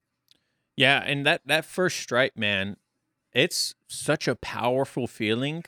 [0.80, 2.78] Yeah, and that that first stripe, man,
[3.34, 5.66] it's such a powerful feeling.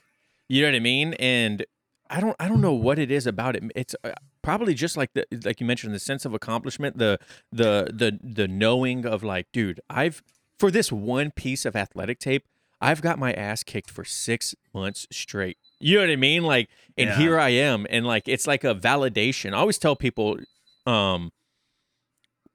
[0.47, 1.15] You know what I mean?
[1.15, 1.65] And
[2.09, 3.63] I don't I don't know what it is about it.
[3.75, 7.19] It's uh, probably just like the like you mentioned the sense of accomplishment, the
[7.51, 10.23] the the the knowing of like, dude, I've
[10.57, 12.45] for this one piece of athletic tape,
[12.79, 15.57] I've got my ass kicked for 6 months straight.
[15.81, 16.43] You know what I mean?
[16.43, 17.17] Like and Yeah.
[17.17, 19.51] here I am and like it's like a validation.
[19.51, 20.37] I always tell people
[20.85, 21.33] um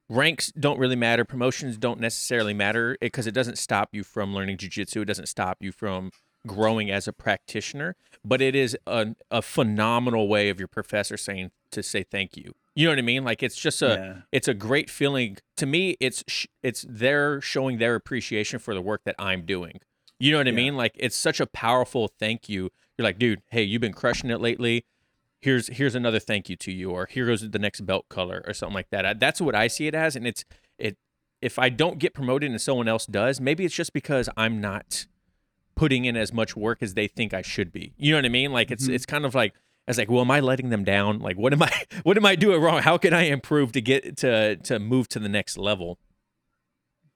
[0.09, 4.57] ranks don't really matter promotions don't necessarily matter because it doesn't stop you from learning
[4.57, 6.11] jiu-jitsu it doesn't stop you from
[6.45, 11.51] growing as a practitioner but it is a, a phenomenal way of your professor saying
[11.71, 12.53] to say thank you.
[12.75, 13.23] You know what i mean?
[13.25, 14.13] Like it's just a yeah.
[14.31, 15.37] it's a great feeling.
[15.57, 19.79] To me it's sh- it's their showing their appreciation for the work that i'm doing.
[20.19, 20.55] You know what i Yeah.
[20.55, 20.77] mean?
[20.77, 22.71] Like it's such a powerful thank you.
[22.97, 24.85] You're like dude hey you've been crushing it lately
[25.39, 28.53] here's here's another thank you to you or here goes the next belt color or
[28.53, 30.43] something like that I, that's what i see it as and it's
[30.77, 30.97] it
[31.41, 35.05] if i don't get promoted and someone else does maybe it's just because i'm not
[35.75, 38.29] putting in as much work as they think i should be you know what i
[38.29, 38.93] mean like it's Mhm.
[38.95, 39.53] it's kind of like
[39.87, 41.71] it's like well am i letting them down like what am i
[42.03, 45.19] what am i doing wrong how can i improve to get to to move to
[45.19, 45.99] the next level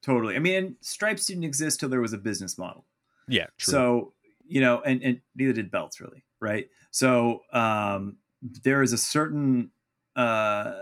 [0.04, 0.36] Totally.
[0.36, 2.86] I mean, stripes didn't exist till there was a business model.
[3.28, 4.14] yeah true So,
[4.48, 6.68] you know, and, and neither did belts really, right?
[6.92, 8.18] So um,
[8.64, 9.72] there is a certain
[10.16, 10.74] uh,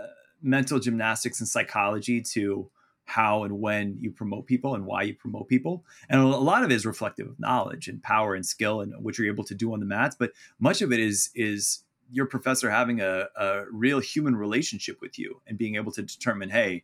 [0.41, 2.69] mental gymnastics and psychology to
[3.05, 5.83] how and when you promote people and why you promote people.
[6.09, 9.17] And a lot of it is reflective of knowledge and power and skill and what
[9.17, 10.15] you're able to do on the mats.
[10.17, 15.17] But much of it is is your professor having a, a real human relationship with
[15.19, 16.83] you and being able to determine, hey,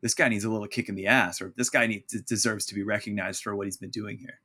[0.00, 2.74] this guy needs a little kick in the ass, or this guy needs deserves to
[2.74, 4.40] be recognized for what he's been doing here.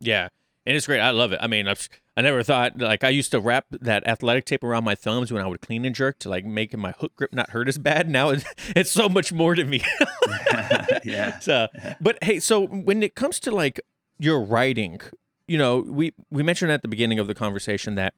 [0.00, 0.28] Yeah,
[0.70, 1.00] and it's great.
[1.00, 1.40] I love it.
[1.42, 4.84] I mean, I've, I never thought like I used to wrap that athletic tape around
[4.84, 7.50] my thumbs when I would clean and jerk to like making my hook grip not
[7.50, 8.08] hurt as bad.
[8.08, 8.44] Now it's,
[8.76, 9.82] it's so much more to me.
[11.04, 11.40] yeah.
[11.40, 11.66] So,
[12.00, 13.80] but hey, so when it comes to like
[14.20, 15.00] your writing,
[15.48, 18.14] you know, we we mentioned at the beginning of the conversation that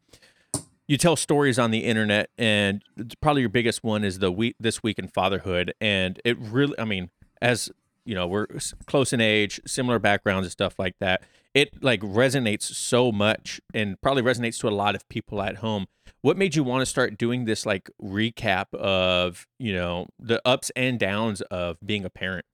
[0.86, 2.84] you tell stories on the internet, and
[3.22, 6.84] probably your biggest one is the week this week in fatherhood, and it really, I
[6.84, 7.08] mean,
[7.40, 7.70] as
[8.04, 8.46] you know, we're
[8.84, 11.22] close in age, similar backgrounds and stuff like that.
[11.54, 15.86] It like resonates so much, and probably resonates to a lot of people at home.
[16.22, 20.70] What made you want to start doing this like recap of you know the ups
[20.76, 22.46] and downs of being a parent?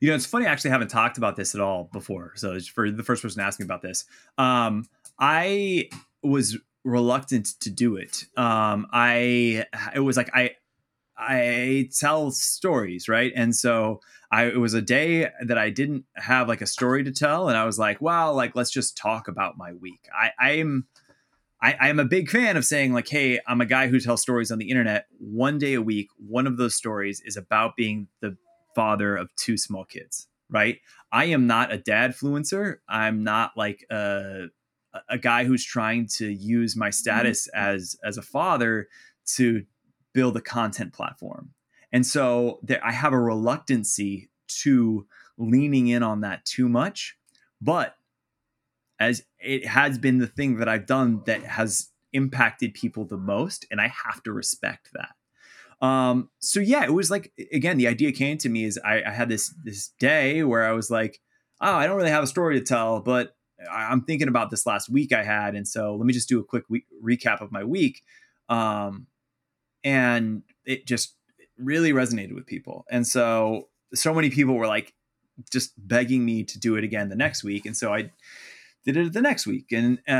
[0.00, 0.46] You know, it's funny.
[0.46, 2.32] I actually haven't talked about this at all before.
[2.36, 4.06] So for the first person asking about this,
[4.38, 4.86] um,
[5.18, 5.90] I
[6.22, 8.24] was reluctant to do it.
[8.36, 10.52] Um, I it was like I
[11.20, 13.32] I tell stories, right?
[13.36, 14.00] And so
[14.32, 17.58] I it was a day that I didn't have like a story to tell, and
[17.58, 20.08] I was like, well, like let's just talk about my week.
[20.12, 20.86] I I'm
[21.62, 24.22] I, I am a big fan of saying like, hey, I'm a guy who tells
[24.22, 26.08] stories on the internet one day a week.
[26.16, 28.36] One of those stories is about being the
[28.74, 30.78] father of two small kids, right?
[31.12, 32.76] I am not a dad fluencer.
[32.88, 34.46] I'm not like a
[35.08, 36.92] a guy who's trying to use my mm-hmm.
[36.92, 38.88] status as as a father
[39.34, 39.64] to
[40.12, 41.50] build a content platform.
[41.92, 44.30] And so there, I have a reluctancy
[44.62, 45.06] to
[45.38, 47.16] leaning in on that too much,
[47.60, 47.96] but
[48.98, 53.66] as it has been the thing that I've done that has impacted people the most,
[53.70, 55.14] and I have to respect that.
[55.84, 59.10] Um, so yeah, it was like again, the idea came to me is I, I
[59.10, 61.20] had this this day where I was like,
[61.60, 63.34] oh, I don't really have a story to tell, but
[63.70, 66.38] I- I'm thinking about this last week I had, and so let me just do
[66.40, 68.02] a quick week, recap of my week.
[68.50, 69.06] Um,
[69.84, 71.14] and it just
[71.58, 74.94] really resonated with people, and so so many people were like
[75.50, 78.10] just begging me to do it again the next week, and so I
[78.84, 80.10] did it the next week, and uh,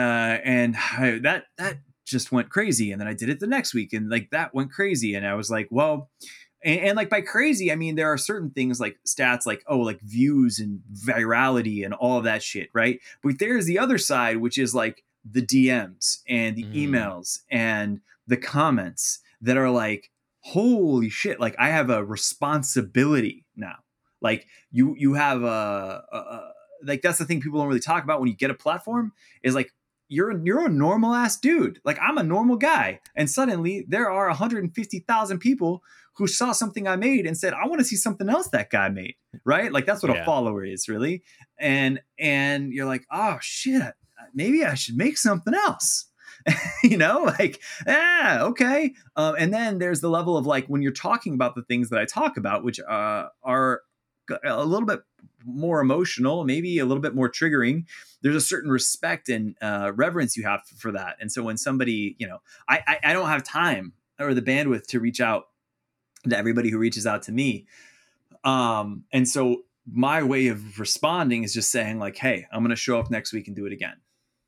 [0.45, 3.93] and I, that that just went crazy, and then I did it the next week,
[3.93, 6.11] and like that went crazy, and I was like, well.
[6.63, 9.79] And, and like by crazy, I mean there are certain things like stats, like oh,
[9.79, 13.01] like views and virality and all of that shit, right?
[13.23, 16.89] But there's the other side, which is like the DMs and the Mm.
[16.89, 20.11] emails and the comments that are like,
[20.41, 21.41] holy shit!
[21.41, 23.76] Like I have a responsibility now.
[24.22, 26.53] Like you, you have a, a, a
[26.84, 29.12] like that's the thing people don't really talk about when you get a platform
[29.43, 29.72] is like
[30.11, 31.80] you're you're a normal ass dude.
[31.84, 35.82] Like I'm a normal guy, and suddenly there are 150,000 people
[36.16, 38.88] who saw something I made and said, "I want to see something else that guy
[38.88, 39.14] made."
[39.45, 39.72] Right?
[39.72, 40.22] Like that's what yeah.
[40.22, 41.22] a follower is, really.
[41.59, 43.95] And and you're like, "Oh shit,
[44.34, 46.10] maybe I should make something else."
[46.82, 48.95] you know, like ah, okay.
[49.16, 51.99] Um, and then there's the level of like when you're talking about the things that
[51.99, 53.82] I talk about, which uh, are
[54.45, 55.01] a little bit
[55.45, 57.84] more emotional, maybe a little bit more triggering,
[58.22, 61.16] there's a certain respect and uh, reverence you have for that.
[61.20, 62.38] And so when somebody, you know,
[62.68, 65.45] I, I, I don't have time or the bandwidth to reach out
[66.28, 67.66] to everybody who reaches out to me.
[68.45, 72.76] Um, and so my way of responding is just saying like, Hey, I'm going to
[72.76, 73.97] show up next week and do it again,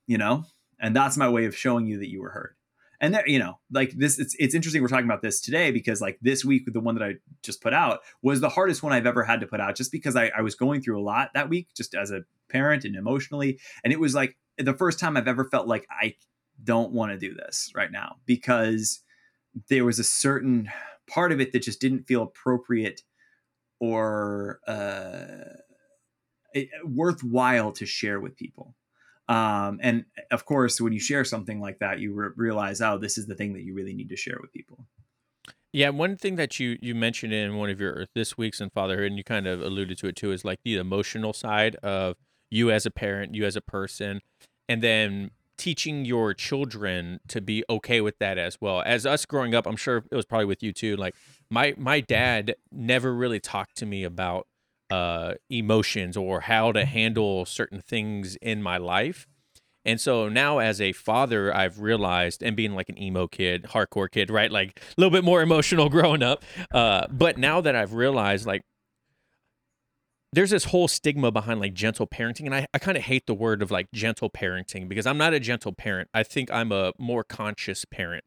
[0.07, 0.45] you know?
[0.83, 2.57] And that's my way of showing you that you were heard.
[3.01, 6.01] And there you know like this it's, it's interesting we're talking about this today because
[6.01, 9.07] like this week the one that i just put out was the hardest one i've
[9.07, 11.49] ever had to put out just because I, I was going through a lot that
[11.49, 13.59] week just as a parent and emotionally.
[13.83, 16.14] And it was like the first time i've ever felt like i
[16.62, 19.01] don't want to do this right now because
[19.68, 20.70] there was a certain
[21.09, 23.03] part of it that just didn't feel appropriate
[23.80, 25.24] or uh,
[26.85, 28.76] worthwhile to share with people
[29.33, 33.16] um, and of course, when you share something like that, you re- realize, oh, this
[33.16, 34.85] is the thing that you really need to share with people.
[35.72, 39.07] Yeah, one thing that you you mentioned in one of your this week's in fatherhood,
[39.07, 42.16] and you kind of alluded to it too, is like the emotional side of
[42.51, 44.20] you as a parent, you as a person,
[44.68, 48.83] and then teaching your children to be okay with that as well.
[48.85, 50.97] As us growing up, I'm sure it was probably with you too.
[50.97, 51.14] Like
[51.49, 54.47] my my dad never really talked to me about
[54.93, 59.26] uh, emotions or how to handle certain things in my life.
[59.86, 64.11] And so now, as a father, I've realized, and being like an emo kid, hardcore
[64.11, 64.51] kid, right?
[64.51, 66.45] Like a little bit more emotional growing up.
[66.70, 68.61] Uh, but now that I've realized, like,
[70.34, 72.45] there's this whole stigma behind like gentle parenting.
[72.45, 75.32] And I, I kind of hate the word of like gentle parenting because I'm not
[75.32, 76.11] a gentle parent.
[76.12, 78.24] I think I'm a more conscious parent.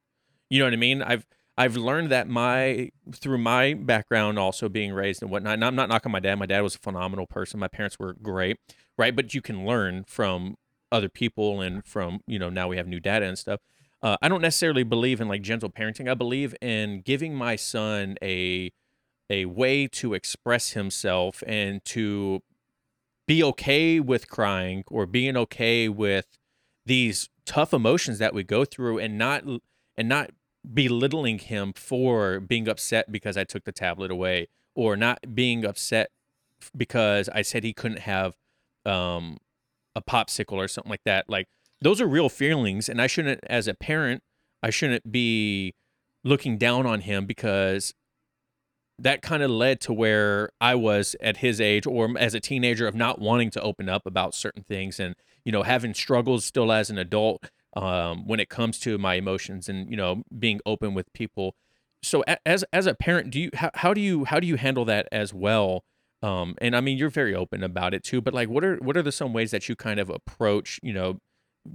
[0.49, 1.03] You know what I mean?
[1.03, 1.28] I've,
[1.58, 5.53] I've learned that my through my background also being raised and whatnot.
[5.53, 6.36] And I'm not knocking my dad.
[6.36, 7.60] My dad was a phenomenal person.
[7.60, 8.60] My parents were great,
[8.97, 9.16] right?
[9.16, 10.56] But you can learn from
[10.91, 13.62] other people and from you know now we have new data and stuff.
[14.01, 16.10] Uh, I don't necessarily believe in like gentle parenting.
[16.10, 18.72] I believe in giving my son a
[19.30, 22.41] a way to express himself and to
[23.28, 26.28] be okay with crying or being okay with
[26.86, 29.43] these tough emotions that we go through and not
[29.97, 30.32] and not
[30.74, 36.09] belittling him for being upset because I took the tablet away or not being upset
[36.76, 38.36] because I said he couldn't have
[38.86, 39.38] um,
[39.95, 41.30] a popsicle or something like that.
[41.30, 41.47] Like
[41.82, 44.24] those are real feelings, and I shouldn't, as a parent,
[44.63, 45.76] I shouldn't be
[46.24, 47.93] looking down on him because
[48.97, 52.88] that kind of led to where I was at his age or as a teenager
[52.88, 56.72] of not wanting to open up about certain things and you know having struggles still
[56.72, 60.93] as an adult um, when it comes to my emotions and you know being open
[60.93, 61.55] with people.
[62.03, 64.86] So as as a parent, do you how, how do you how do you handle
[64.86, 65.84] that as well?
[66.21, 68.21] Um, and I mean, you're very open about it too.
[68.21, 70.93] But like, what are what are the some ways that you kind of approach you
[70.93, 71.19] know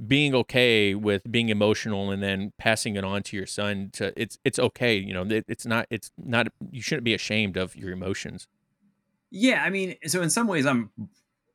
[0.07, 4.39] being okay with being emotional and then passing it on to your son to it's
[4.45, 7.91] it's okay you know it, it's not it's not you shouldn't be ashamed of your
[7.91, 8.47] emotions
[9.31, 10.91] yeah i mean so in some ways i'm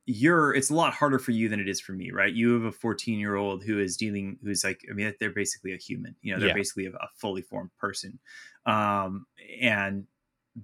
[0.08, 2.34] you're it's a lot harder for you than it is for me right?
[2.34, 5.74] You have a 14 year old who is dealing who's like i mean they're basically
[5.74, 6.54] a human you know they're yeah.
[6.54, 8.20] basically a, a, fully formed person.
[8.66, 9.26] Um
[9.62, 10.06] and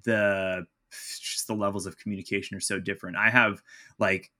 [0.03, 3.17] the just the levels of communication are so different.
[3.17, 3.61] I have
[3.97, 4.31] like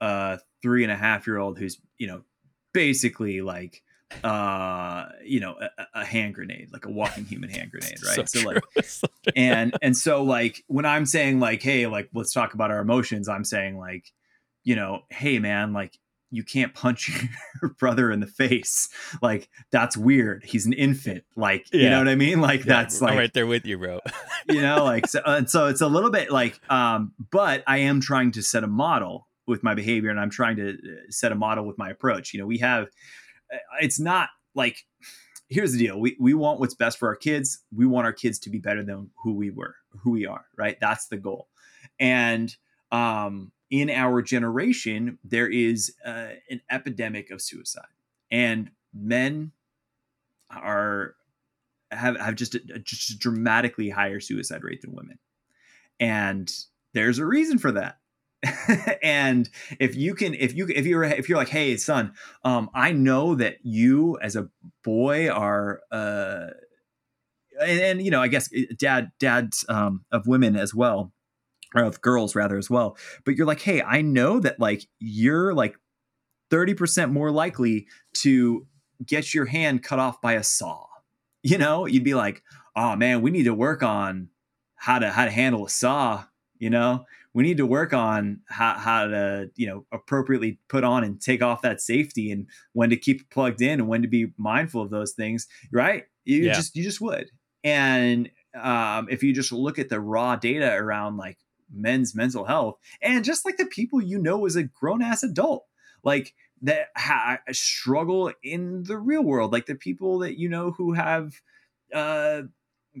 [0.00, 2.22] a three and a half year old who's you know
[2.72, 3.82] basically like
[4.22, 8.28] uh you know a, a, hand grenade like a walking human hand grenade right?
[8.28, 8.62] So, so like
[9.34, 13.28] and and so like when i'm saying like hey like let's talk about our emotions
[13.28, 14.12] i'm saying like
[14.66, 15.96] you know, hey man, like
[16.32, 17.08] you can't punch
[17.62, 18.88] your brother in the face.
[19.22, 20.44] Like that's weird.
[20.44, 21.22] He's an infant.
[21.36, 21.82] Like yeah.
[21.82, 22.40] you know what I mean?
[22.40, 24.00] Like yeah, that's like I'm right there with you, bro.
[24.48, 28.00] you know, like so, and so it's a little bit like, um, but I am
[28.00, 31.36] trying to set a model with my behavior, and I'm trying to uh, set a
[31.36, 32.34] model with my approach.
[32.34, 32.88] You know, we have.
[33.52, 34.78] Uh, it's not like
[35.48, 38.36] here's the deal we, we want what's best for our kids we want our kids
[38.40, 41.46] to be better than who we were who we are right that's the goal
[42.00, 42.56] and
[42.90, 47.84] um in our generation, there is uh, an epidemic of suicide,
[48.30, 49.52] and men
[50.50, 51.14] are
[51.90, 55.18] have have just a, just a dramatically higher suicide rate than women,
[55.98, 56.52] and
[56.94, 57.98] there's a reason for that.
[59.02, 59.48] and
[59.80, 62.12] if you can if you if you're if you're like hey son
[62.44, 64.48] um i know that you as a
[64.84, 66.48] boy are uh
[67.60, 71.12] and, and you know i guess eh, dad dads um of women as well
[71.74, 75.52] or of girls rather as well but you're like hey i know that like you're
[75.54, 75.76] like
[76.50, 78.66] 30% more likely to
[79.04, 80.86] get your hand cut off by a saw.
[81.42, 82.42] You know, you'd be like,
[82.74, 84.28] "Oh man, we need to work on
[84.76, 86.24] how to how to handle a saw."
[86.58, 87.04] You know,
[87.34, 91.42] we need to work on how, how to you know appropriately put on and take
[91.42, 94.90] off that safety and when to keep plugged in and when to be mindful of
[94.90, 95.46] those things.
[95.72, 96.04] Right?
[96.24, 96.54] You Yeah.
[96.54, 97.30] just you just would.
[97.62, 101.38] And um, if you just look at the raw data around like
[101.72, 105.66] men's mental health and just like the people you know as a grown ass adult,
[106.02, 110.92] like that ha- struggle in the real world, like the people that you know who
[110.92, 111.40] have
[111.92, 112.42] uh,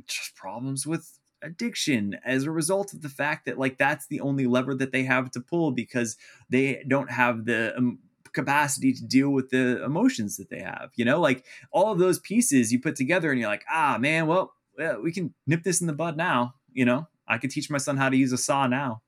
[0.06, 4.46] just problems with addiction as a result of the fact that like that's the only
[4.46, 6.16] lever that they have to pull because
[6.48, 7.98] they don't have the um,
[8.32, 11.20] capacity to deal with the emotions that they have you know?
[11.20, 15.02] Like all of those pieces you put together and you're like ah man well, well
[15.02, 17.96] we can nip this in the bud now you know i could teach my son
[17.96, 19.02] how to use a saw now.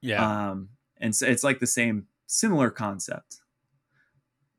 [0.00, 0.50] Yeah.
[0.50, 3.36] um and so it's like the same similar concept.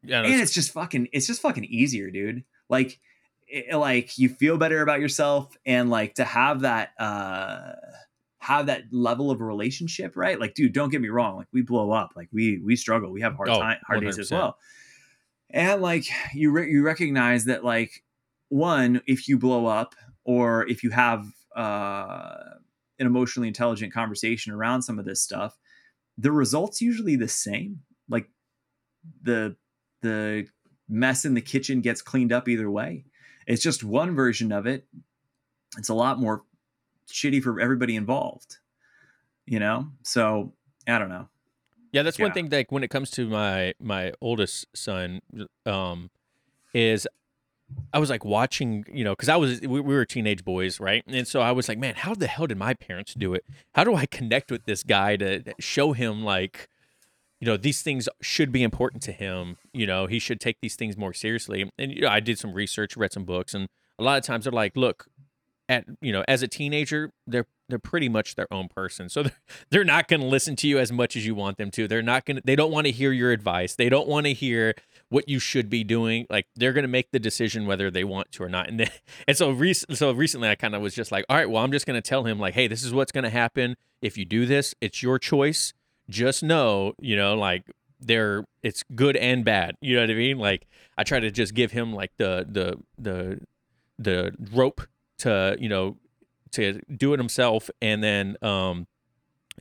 [0.04, 0.20] Yeah.
[0.24, 2.44] and it's- just fucking it's just fucking easier dude.
[2.70, 3.00] Like
[3.48, 7.74] it, like you feel better about yourself and like to have that uh
[8.40, 10.40] have that level of relationship right?
[10.40, 11.38] Like dude don't get me wrong.
[11.38, 12.12] Like we blow up.
[12.16, 13.12] Like we we struggle.
[13.12, 14.58] We have hard Oh, time hard days as well.
[15.50, 18.04] And like you re- you recognize that like
[18.50, 21.26] one if you blow up or if you have
[21.56, 22.36] uh
[23.00, 25.58] an emotionally intelligent conversation around some of this stuff
[26.18, 28.30] the results usually the same like
[29.22, 29.56] the
[30.02, 30.48] the
[30.90, 33.06] mess in the kitchen gets cleaned up either way
[33.46, 34.88] it's just one version of it
[35.78, 36.44] it's a lot more
[37.12, 38.58] shitty for everybody involved
[39.46, 40.54] you know so
[40.88, 41.28] i don't know
[41.94, 42.34] Yeah, that's one Yeah.
[42.34, 42.50] thing.
[42.50, 45.22] Like when it comes to my my oldest son,
[45.66, 46.10] um,
[46.74, 47.08] is
[47.94, 51.04] I was like watching, you know, because I was we, we were teenage boys, right?
[51.08, 53.46] And so I was like, man, how the hell did my parents do it?
[53.74, 56.70] How do I connect with this guy to show him like,
[57.40, 59.58] you know, these things should be important to him.
[59.74, 61.70] You know, he should take these things more seriously.
[61.78, 63.68] And you know, I did some research, read some books, and
[64.00, 65.08] a lot of times they're like, look,
[65.70, 69.10] at you know, as a teenager, they're they're pretty much their own person.
[69.10, 69.34] So they're,
[69.70, 71.88] they're not going to listen to you as much as you want them to.
[71.88, 73.76] They're not going to they don't want to hear your advice.
[73.76, 74.76] They don't want to hear
[75.10, 76.26] what you should be doing.
[76.30, 78.70] Like they're going to make the decision whether they want to or not.
[78.70, 78.90] And then,
[79.28, 81.72] and so rec- so recently I kind of was just like, all right, well, I'm
[81.72, 84.26] just going to tell him like, hey, this is what's going to happen if you
[84.26, 84.76] do this.
[84.82, 85.74] It's your choice.
[86.10, 89.76] Just know, you know, like they're it's good and bad.
[89.82, 90.38] You know what I mean?
[90.38, 93.40] Like I try to just give him like the the the
[94.00, 94.82] the rope
[95.20, 95.98] to you know
[96.52, 98.88] to do it himself and then um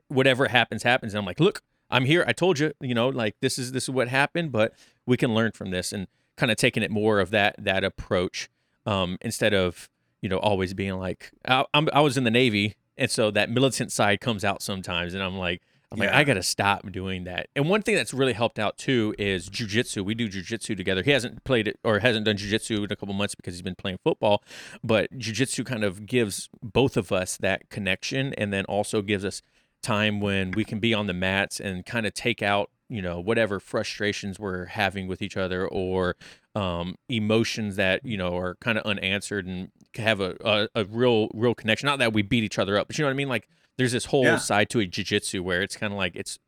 [0.09, 3.35] whatever happens happens and i'm like look i'm here i told you you know like
[3.41, 4.75] this is this is what happened but
[5.07, 8.49] we can learn from this and kind of taking it more of that that approach
[8.85, 9.89] um instead of
[10.21, 13.51] you know always being like I, I'm, I was in the navy and so that
[13.51, 17.49] militant side comes out sometimes and i'm like i'm like i gotta stop doing that.
[17.55, 21.03] And one thing that's really helped out too is jujitsu we do jujitsu together.
[21.03, 23.77] He hasn't played it or hasn't done jujitsu in a couple months because he's been
[23.77, 24.43] playing football
[24.83, 29.43] but jujitsu kind of gives both of us that connection and then also gives us
[29.83, 33.19] time when we can be on the mats and kind of take out you know
[33.21, 36.17] whatever frustrations we're having with each other or
[36.55, 41.29] um, emotions that you know are kind of unanswered and have a, a, a real
[41.35, 41.87] real connection.
[41.87, 43.29] Not that we beat each other up but you know what i mean?
[43.29, 44.39] Like there's this whole Yeah.
[44.39, 46.39] side to a jiu-jitsu where it's kind of like it's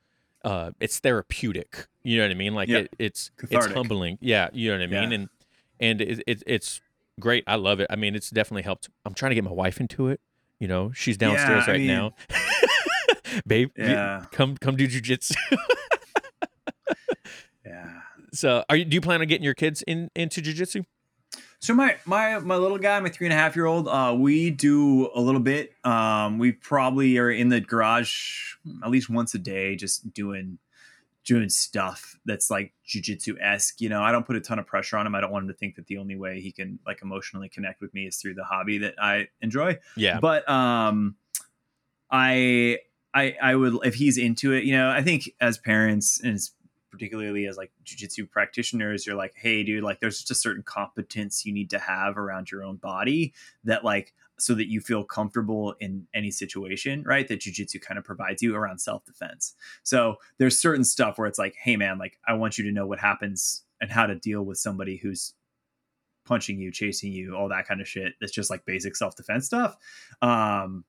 [0.45, 2.55] uh it's therapeutic you know what i mean?
[2.55, 2.79] Like Yeah.
[2.79, 3.71] it, it's Cathartic.
[3.71, 4.19] it's humbling.
[4.21, 5.11] Yeah you know what i mean?
[5.11, 5.17] Yeah.
[5.17, 5.29] and
[5.81, 6.81] and it, it, it's
[7.21, 7.45] great.
[7.47, 7.87] I love it.
[7.91, 8.89] I mean it's definitely helped.
[9.05, 10.21] I'm trying to get my wife into it
[10.61, 10.91] you know?
[10.93, 12.15] She's downstairs I right mean- now.
[13.47, 14.25] Babe Yeah.
[14.33, 15.57] come come do jujitsu yeah
[18.33, 20.85] so are you do you plan on getting your kids in into jujitsu
[21.61, 24.51] So my my my little guy, my three and a half year old, uh, we
[24.51, 25.73] do a little bit.
[25.85, 28.55] Um, we probably are in the garage
[28.85, 30.59] at least once a day, just doing
[31.25, 33.81] doing stuff that's like jujitsu esque.
[33.81, 35.15] You know, I don't put a ton of pressure on him.
[35.15, 37.81] I don't want him to think that the only way he can like emotionally connect
[37.81, 39.79] with me is through the hobby that I enjoy.
[39.97, 41.17] yeah But um,
[42.11, 42.79] I
[43.13, 44.65] I I would if he's into it.
[44.65, 46.53] You know, I think as parents and as
[46.99, 51.47] particularly as like jujitsu practitioners, you're like, hey, dude, like there's just a certain competence
[51.47, 55.75] you need to have around your own body that like so that you feel comfortable
[55.79, 57.29] in any situation, right?
[57.29, 59.55] That jujitsu kind of provides you around self defense.
[59.85, 62.87] So there's certain stuff where it's like, hey, man, like I want you to know
[62.87, 65.35] what happens and how to deal with somebody who's
[66.25, 68.15] punching you, chasing you, all that kind of shit.
[68.21, 69.77] That's just like basic self defense stuff.
[70.21, 70.85] Um,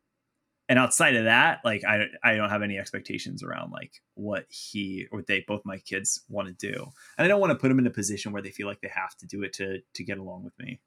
[0.70, 5.08] and outside of that, like I I don't have any expectations around like what he
[5.12, 6.76] or they both my kids want to do,
[7.18, 8.92] and I don't want to put them in a position where they feel like they
[8.96, 10.80] have to do it to to get along with me.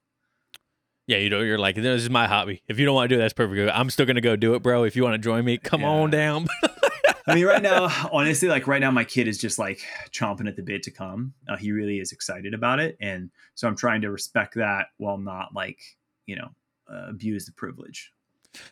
[1.07, 3.19] yeah you know you're like this is my hobby if you don't want to do
[3.19, 5.43] it that's perfect i'm still gonna go do it bro if you want to join
[5.43, 5.89] me come Yeah.
[5.89, 6.47] on down
[7.27, 9.79] I mean, right now, honestly, like right now, my kid is just like
[10.11, 11.33] chomping at the bit to come.
[11.47, 15.17] Uh, he really is excited about it, and so I'm trying to respect that while
[15.17, 15.79] not like
[16.25, 16.49] you know
[16.91, 18.11] uh, abuse the privilege.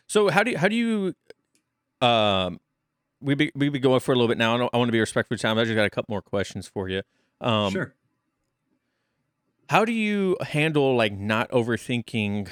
[0.06, 1.14] So how do you, how do you
[2.06, 2.60] um
[3.22, 4.56] we be we be going for a little bit now.
[4.56, 5.58] I, I want to be respectful of time.
[5.58, 7.02] I just got a couple more questions for you.
[7.40, 7.94] Um, sure.
[9.68, 12.48] How do you handle like not overthinking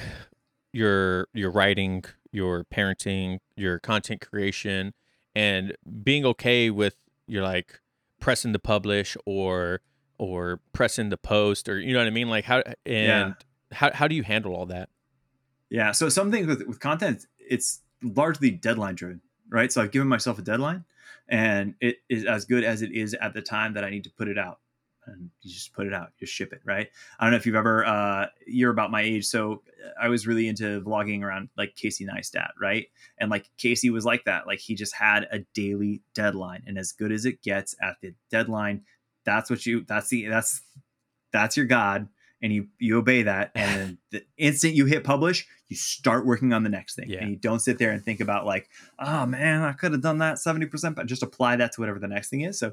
[0.73, 4.95] your your writing, your parenting, your content creation,
[5.35, 6.97] and being okay with
[7.27, 7.81] you're like
[8.21, 9.81] pressing the publish or
[10.19, 12.29] or pressing the post or you know what I mean?
[12.29, 13.33] Like how and yeah.
[13.73, 14.89] how how do you handle all that?
[15.71, 15.93] Yeah.
[15.93, 19.73] So some things with, with content, it's largely deadline driven, right?
[19.73, 20.85] So I've given myself a deadline
[21.29, 24.11] and it is as good as it is at the time that I need to
[24.11, 24.59] put it out.
[25.07, 26.89] And you just put it out, just ship it, right?
[27.19, 29.27] I don't know if you've ever, uh, you're about my age.
[29.27, 29.63] So
[30.01, 32.87] I was really into vlogging around like Casey Neistat, right?
[33.19, 34.47] And like Casey was like that.
[34.47, 36.65] Like he just had a daily deadline.
[36.67, 38.83] And as good as it gets at the deadline,
[39.25, 40.63] that's what you, that's the, that's,
[41.33, 42.09] that's your God
[42.43, 46.65] and you you obey that and the instant you hit publish you start working on
[46.65, 47.09] the next thing.
[47.09, 47.21] Yeah.
[47.21, 48.69] and you don't sit there and think about like
[48.99, 52.09] oh man i could have done that 70% but just apply that to whatever the
[52.09, 52.59] next thing is.
[52.59, 52.73] So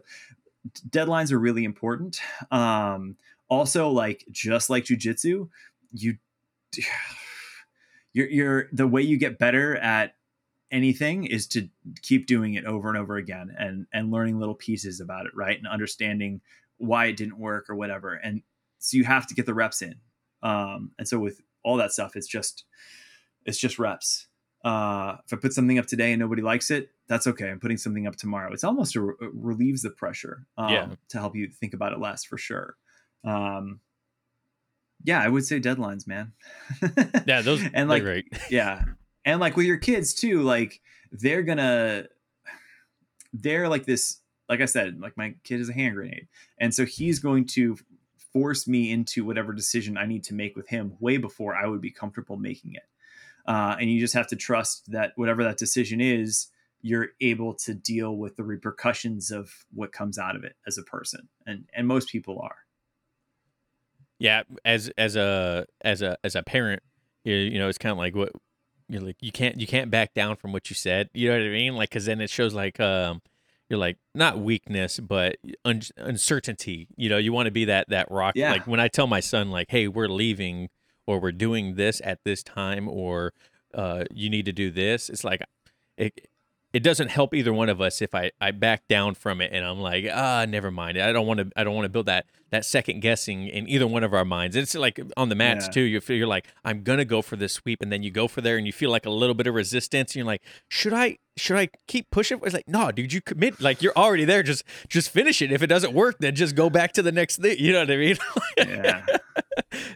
[0.89, 2.19] deadlines are really important.
[2.51, 3.17] Um
[3.49, 5.49] also like just like jujitsu
[5.93, 6.17] you
[8.13, 10.15] you're, you're the way you get better at
[10.69, 11.69] anything is to
[12.01, 15.57] keep doing it over and over again and and learning little pieces about it right?
[15.57, 16.41] And understanding
[16.77, 18.13] why it didn't work or whatever.
[18.13, 18.41] And
[18.79, 19.95] so you have to get the reps in.
[20.43, 22.65] Um, and so with all that stuff it's just
[23.45, 24.27] it's just reps.
[24.65, 27.49] Uh, if i put something up today and nobody likes it that's okay.
[27.49, 28.51] I'm putting something up tomorrow.
[28.51, 30.89] It's almost a, it relieves the pressure um, yeah.
[31.09, 32.75] to help you think about it less for sure.
[33.23, 33.79] Um,
[35.03, 36.33] yeah i would say deadlines man.
[37.25, 38.25] Yeah those and like great.
[38.49, 38.83] yeah.
[39.25, 40.81] And like with your kids too like
[41.11, 42.05] they're gonna
[43.33, 46.27] they're like this like i said like my kid is a hand grenade.
[46.59, 47.77] And so he's going to
[48.33, 51.81] force me into whatever decision I need to make with him way before I would
[51.81, 52.83] be comfortable making it.
[53.45, 56.47] Uh, and you just have to trust that whatever that decision is,
[56.81, 60.83] you're able to deal with the repercussions of what comes out of it as a
[60.83, 62.57] person, and and most people are.
[64.19, 66.83] Yeah, as as a as a as a parent,
[67.23, 68.31] you, know, it's kind of like what
[68.89, 69.17] you're like.
[69.21, 71.09] You can't you can't back down from what you said.
[71.13, 71.75] You know what I mean?
[71.75, 73.21] Like, because then it shows like um
[73.69, 78.09] you're like not weakness but un- uncertainty you know you want to be that that
[78.09, 78.51] rock yeah.
[78.51, 80.69] like when i tell my son like hey we're leaving
[81.05, 83.33] or we're doing this at this time or
[83.73, 85.41] uh, you need to do this it's like
[85.97, 86.27] it,
[86.73, 89.65] it doesn't help either one of us if I, I back down from it and
[89.65, 90.97] I'm like ah never mind.
[90.97, 93.87] I don't want to I don't want to build that that second guessing in either
[93.87, 94.55] one of our minds.
[94.55, 95.71] It's like on the mats yeah.
[95.71, 98.27] too you feel you're like I'm gonna go for this sweep and then you go
[98.27, 100.93] for there and you feel like a little bit of resistance and you're like should
[100.93, 102.39] I should I keep pushing?
[102.43, 104.43] It's like no dude you commit like you're already there.
[104.43, 105.51] Just just finish it.
[105.51, 107.91] If it doesn't work then just go back to the next thing you know what
[107.91, 108.17] I mean?
[108.57, 109.05] Yeah.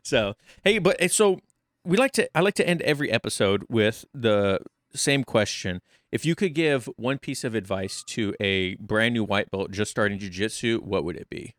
[0.04, 0.34] So
[0.64, 1.40] hey but so
[1.86, 4.60] we like to I like to end every episode with the
[4.94, 5.82] same question
[6.12, 9.92] if you could give one piece of advice to a brand new white belt just
[9.92, 11.56] starting jujitsu, what would it be?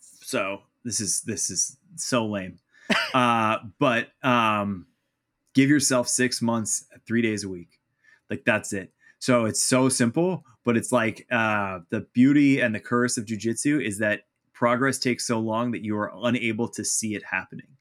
[0.00, 2.58] So this is this is so lame,
[3.14, 4.86] uh, but um,
[5.54, 7.78] give yourself six months, three days a week,
[8.28, 8.92] like that's it.
[9.20, 13.84] So it's so simple, but it's like uh, the beauty and the curse of jujitsu
[13.84, 17.75] is that progress takes so long that you are unable to see it happening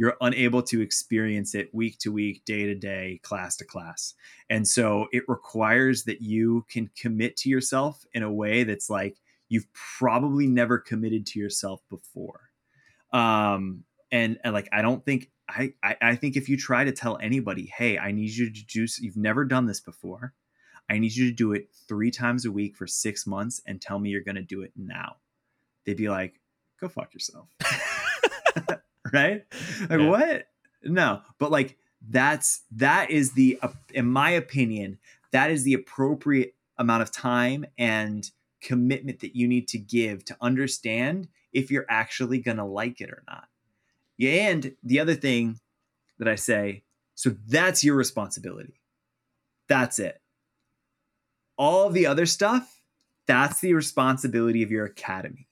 [0.00, 4.14] you're unable to experience it week to week, day to day, class to class.
[4.48, 9.18] And so it requires that you can commit to yourself in a way that's like
[9.50, 12.48] you've probably never committed to yourself before.
[13.12, 16.92] Um, and, and like, I don't think, I, I, I think if you try to
[16.92, 20.32] tell anybody, hey, I need you to do, you've never done this before.
[20.88, 23.98] I need you to do it three times a week for six months and tell
[23.98, 25.16] me you're going to do it now.
[25.84, 26.40] They'd be like,
[26.80, 27.48] go fuck yourself.
[29.12, 29.44] right?
[29.88, 30.08] Like yeah.
[30.08, 30.46] what?
[30.82, 31.76] No, but like
[32.08, 33.60] that's that is the
[33.92, 34.98] in my opinion
[35.32, 38.30] that is the appropriate amount of time and
[38.60, 43.10] commitment that you need to give to understand if you're actually going to like it
[43.10, 43.48] or not.
[44.16, 45.60] Yeah, and the other thing
[46.18, 46.82] that I say,
[47.14, 48.80] so that's your responsibility.
[49.68, 50.20] That's it.
[51.56, 52.80] All the other stuff,
[53.26, 55.48] that's the responsibility of your academy.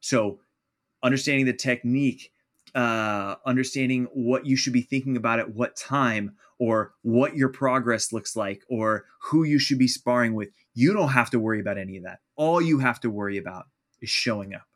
[0.00, 0.40] So
[1.02, 2.32] understanding the technique,
[2.74, 8.12] uh, understanding what you should be thinking about at what time or what your progress
[8.12, 10.48] looks like or who you should be sparring with.
[10.74, 12.20] You don't have to worry about any of that.
[12.36, 13.66] All you have to worry about
[14.00, 14.66] is showing up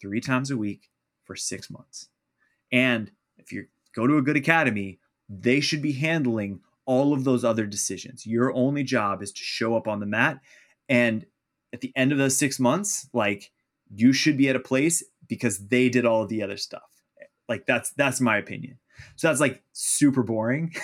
[0.00, 0.90] three times a week
[1.24, 2.08] for six months.
[2.72, 4.98] And if you go to a good academy,
[5.28, 8.26] they should be handling all of those other decisions.
[8.26, 10.40] Your only job is to show up on the mat.
[10.88, 11.26] And
[11.72, 13.50] at the end of those six months, like
[13.94, 16.97] you should be at a place because they did all of the other stuff.
[17.48, 18.78] Like that's that's my opinion.
[19.16, 20.74] So that's like super boring.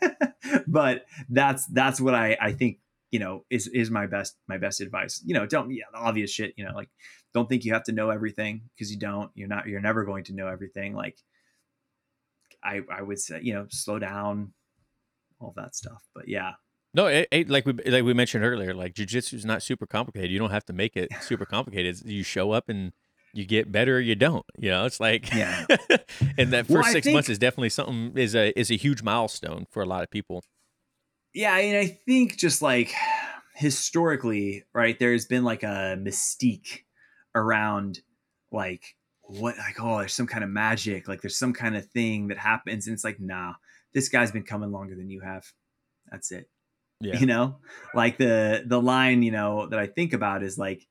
[0.66, 2.78] but that's that's what I I think,
[3.10, 5.22] you know, is is my best my best advice.
[5.24, 6.88] You know, don't yeah, obvious shit, you know, like
[7.34, 9.30] don't think you have to know everything because you don't.
[9.34, 10.94] You're not you're never going to know everything.
[10.94, 11.18] Like
[12.62, 14.52] I I would say, you know, slow down,
[15.40, 16.02] all that stuff.
[16.14, 16.52] But yeah.
[16.94, 20.30] No, it, it, like we like we mentioned earlier, like jujitsu is not super complicated.
[20.30, 22.00] You don't have to make it super complicated.
[22.04, 22.92] you show up and
[23.38, 24.44] you get better or you don't.
[24.58, 25.64] You know, it's like yeah.
[26.38, 29.02] and that first well, six think, months is definitely something is a is a huge
[29.02, 30.42] milestone for a lot of people.
[31.32, 32.92] Yeah, and I think just like
[33.54, 36.80] historically, right, there's been like a mystique
[37.34, 38.00] around
[38.50, 42.28] like what like oh there's some kind of magic like there's some kind of thing
[42.28, 43.52] that happens and it's like nah
[43.92, 45.44] this guy's been coming longer than you have
[46.10, 46.48] that's it
[47.02, 47.18] yeah.
[47.18, 47.58] you know
[47.94, 50.88] like the the line you know that i think about is like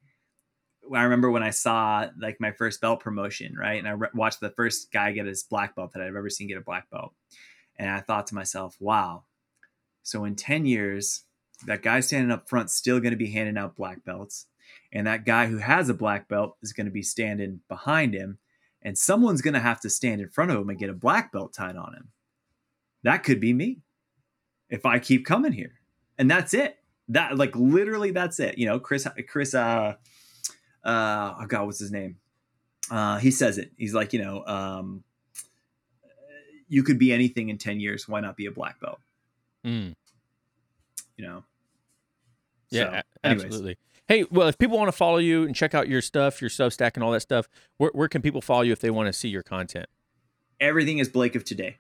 [0.94, 3.80] I remember when I saw like my first belt promotion, right?
[3.80, 6.48] And I re- watched the first guy get his black belt that I've ever seen
[6.48, 7.14] get a black belt.
[7.78, 9.24] And I thought to myself, wow.
[10.04, 11.24] So in 10 years,
[11.66, 14.48] that guy standing up front still going to be handing out black belts.
[14.92, 18.38] And that guy who has a black belt is going to be standing behind him.
[18.82, 21.32] And someone's going to have to stand in front of him and get a black
[21.32, 22.10] belt tied on him.
[23.04, 23.80] That could be me
[24.70, 25.74] if I keep coming here.
[26.18, 26.78] And that's it.
[27.10, 28.58] That like literally that's it.
[28.58, 29.96] You know, Chris Chris uh
[30.88, 32.18] uh oh god, what's his name?
[32.90, 33.72] Uh he says it.
[33.78, 35.04] He's like, you know, um
[36.70, 38.08] you could be anything in 10 years.
[38.08, 39.00] Why not be a black belt?
[39.66, 39.96] Mm.
[41.16, 41.44] You know.
[42.70, 43.78] Yeah, so, absolutely.
[44.08, 46.92] Hey, well, if people want to follow you and check out your stuff, your Substack
[46.96, 47.48] and all that stuff,
[47.78, 49.88] where, where can people follow you if they want to see your content?
[50.60, 51.78] Everything is Blake of Today.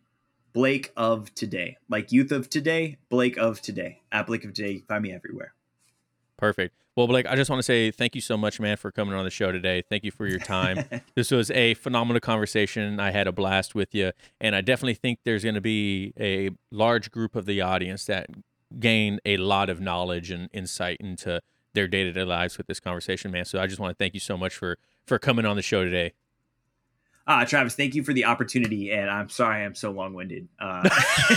[0.53, 1.77] Blake of Today.
[1.89, 4.01] Like Youth of Today, Blake of Today.
[4.11, 5.53] At Blake of Today, you find me everywhere.
[6.37, 6.75] Perfect.
[6.97, 9.23] Well, Blake, I just want to say thank you so much, man, for coming on
[9.23, 9.83] the show today.
[9.87, 10.83] Thank you for your time.
[11.15, 12.99] this was a phenomenal conversation.
[12.99, 16.49] I had a blast with you, and I definitely think there's going to be a
[16.71, 18.31] large group of the audience that
[18.79, 21.39] gain a lot of knowledge and insight into
[21.75, 23.45] their day to day lives with this conversation, man.
[23.45, 25.83] So I just want to thank you so much for for coming on the show
[25.83, 26.13] today.
[27.29, 30.47] Ah, Travis, thank you for the opportunity, and I'm sorry I'm so long winded.
[30.59, 30.87] Uh-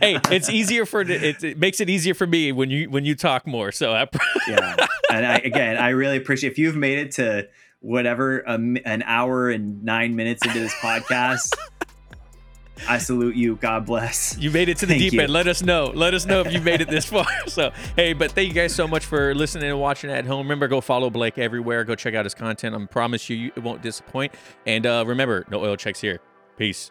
[0.00, 3.14] hey, it's easier for it, it, makes it easier for me when you when you
[3.14, 3.70] talk more.
[3.70, 4.08] So I-
[4.48, 4.74] yeah,
[5.08, 7.48] and I, again, I really appreciate if you've made it to
[7.78, 11.54] whatever um, an hour and nine minutes into this podcast.
[12.88, 13.56] I salute you.
[13.56, 14.36] God bless.
[14.38, 15.20] You made it to the thank deep you.
[15.20, 15.32] end.
[15.32, 15.92] Let us know.
[15.94, 17.26] Let us know if you made it this far.
[17.46, 20.46] So, hey, but thank you guys so much for listening and watching at home.
[20.46, 21.84] Remember, go follow Blake everywhere.
[21.84, 22.74] Go check out his content.
[22.74, 24.34] I promise you, it won't disappoint.
[24.66, 26.20] And uh, remember, no oil checks here.
[26.56, 26.90] Peace.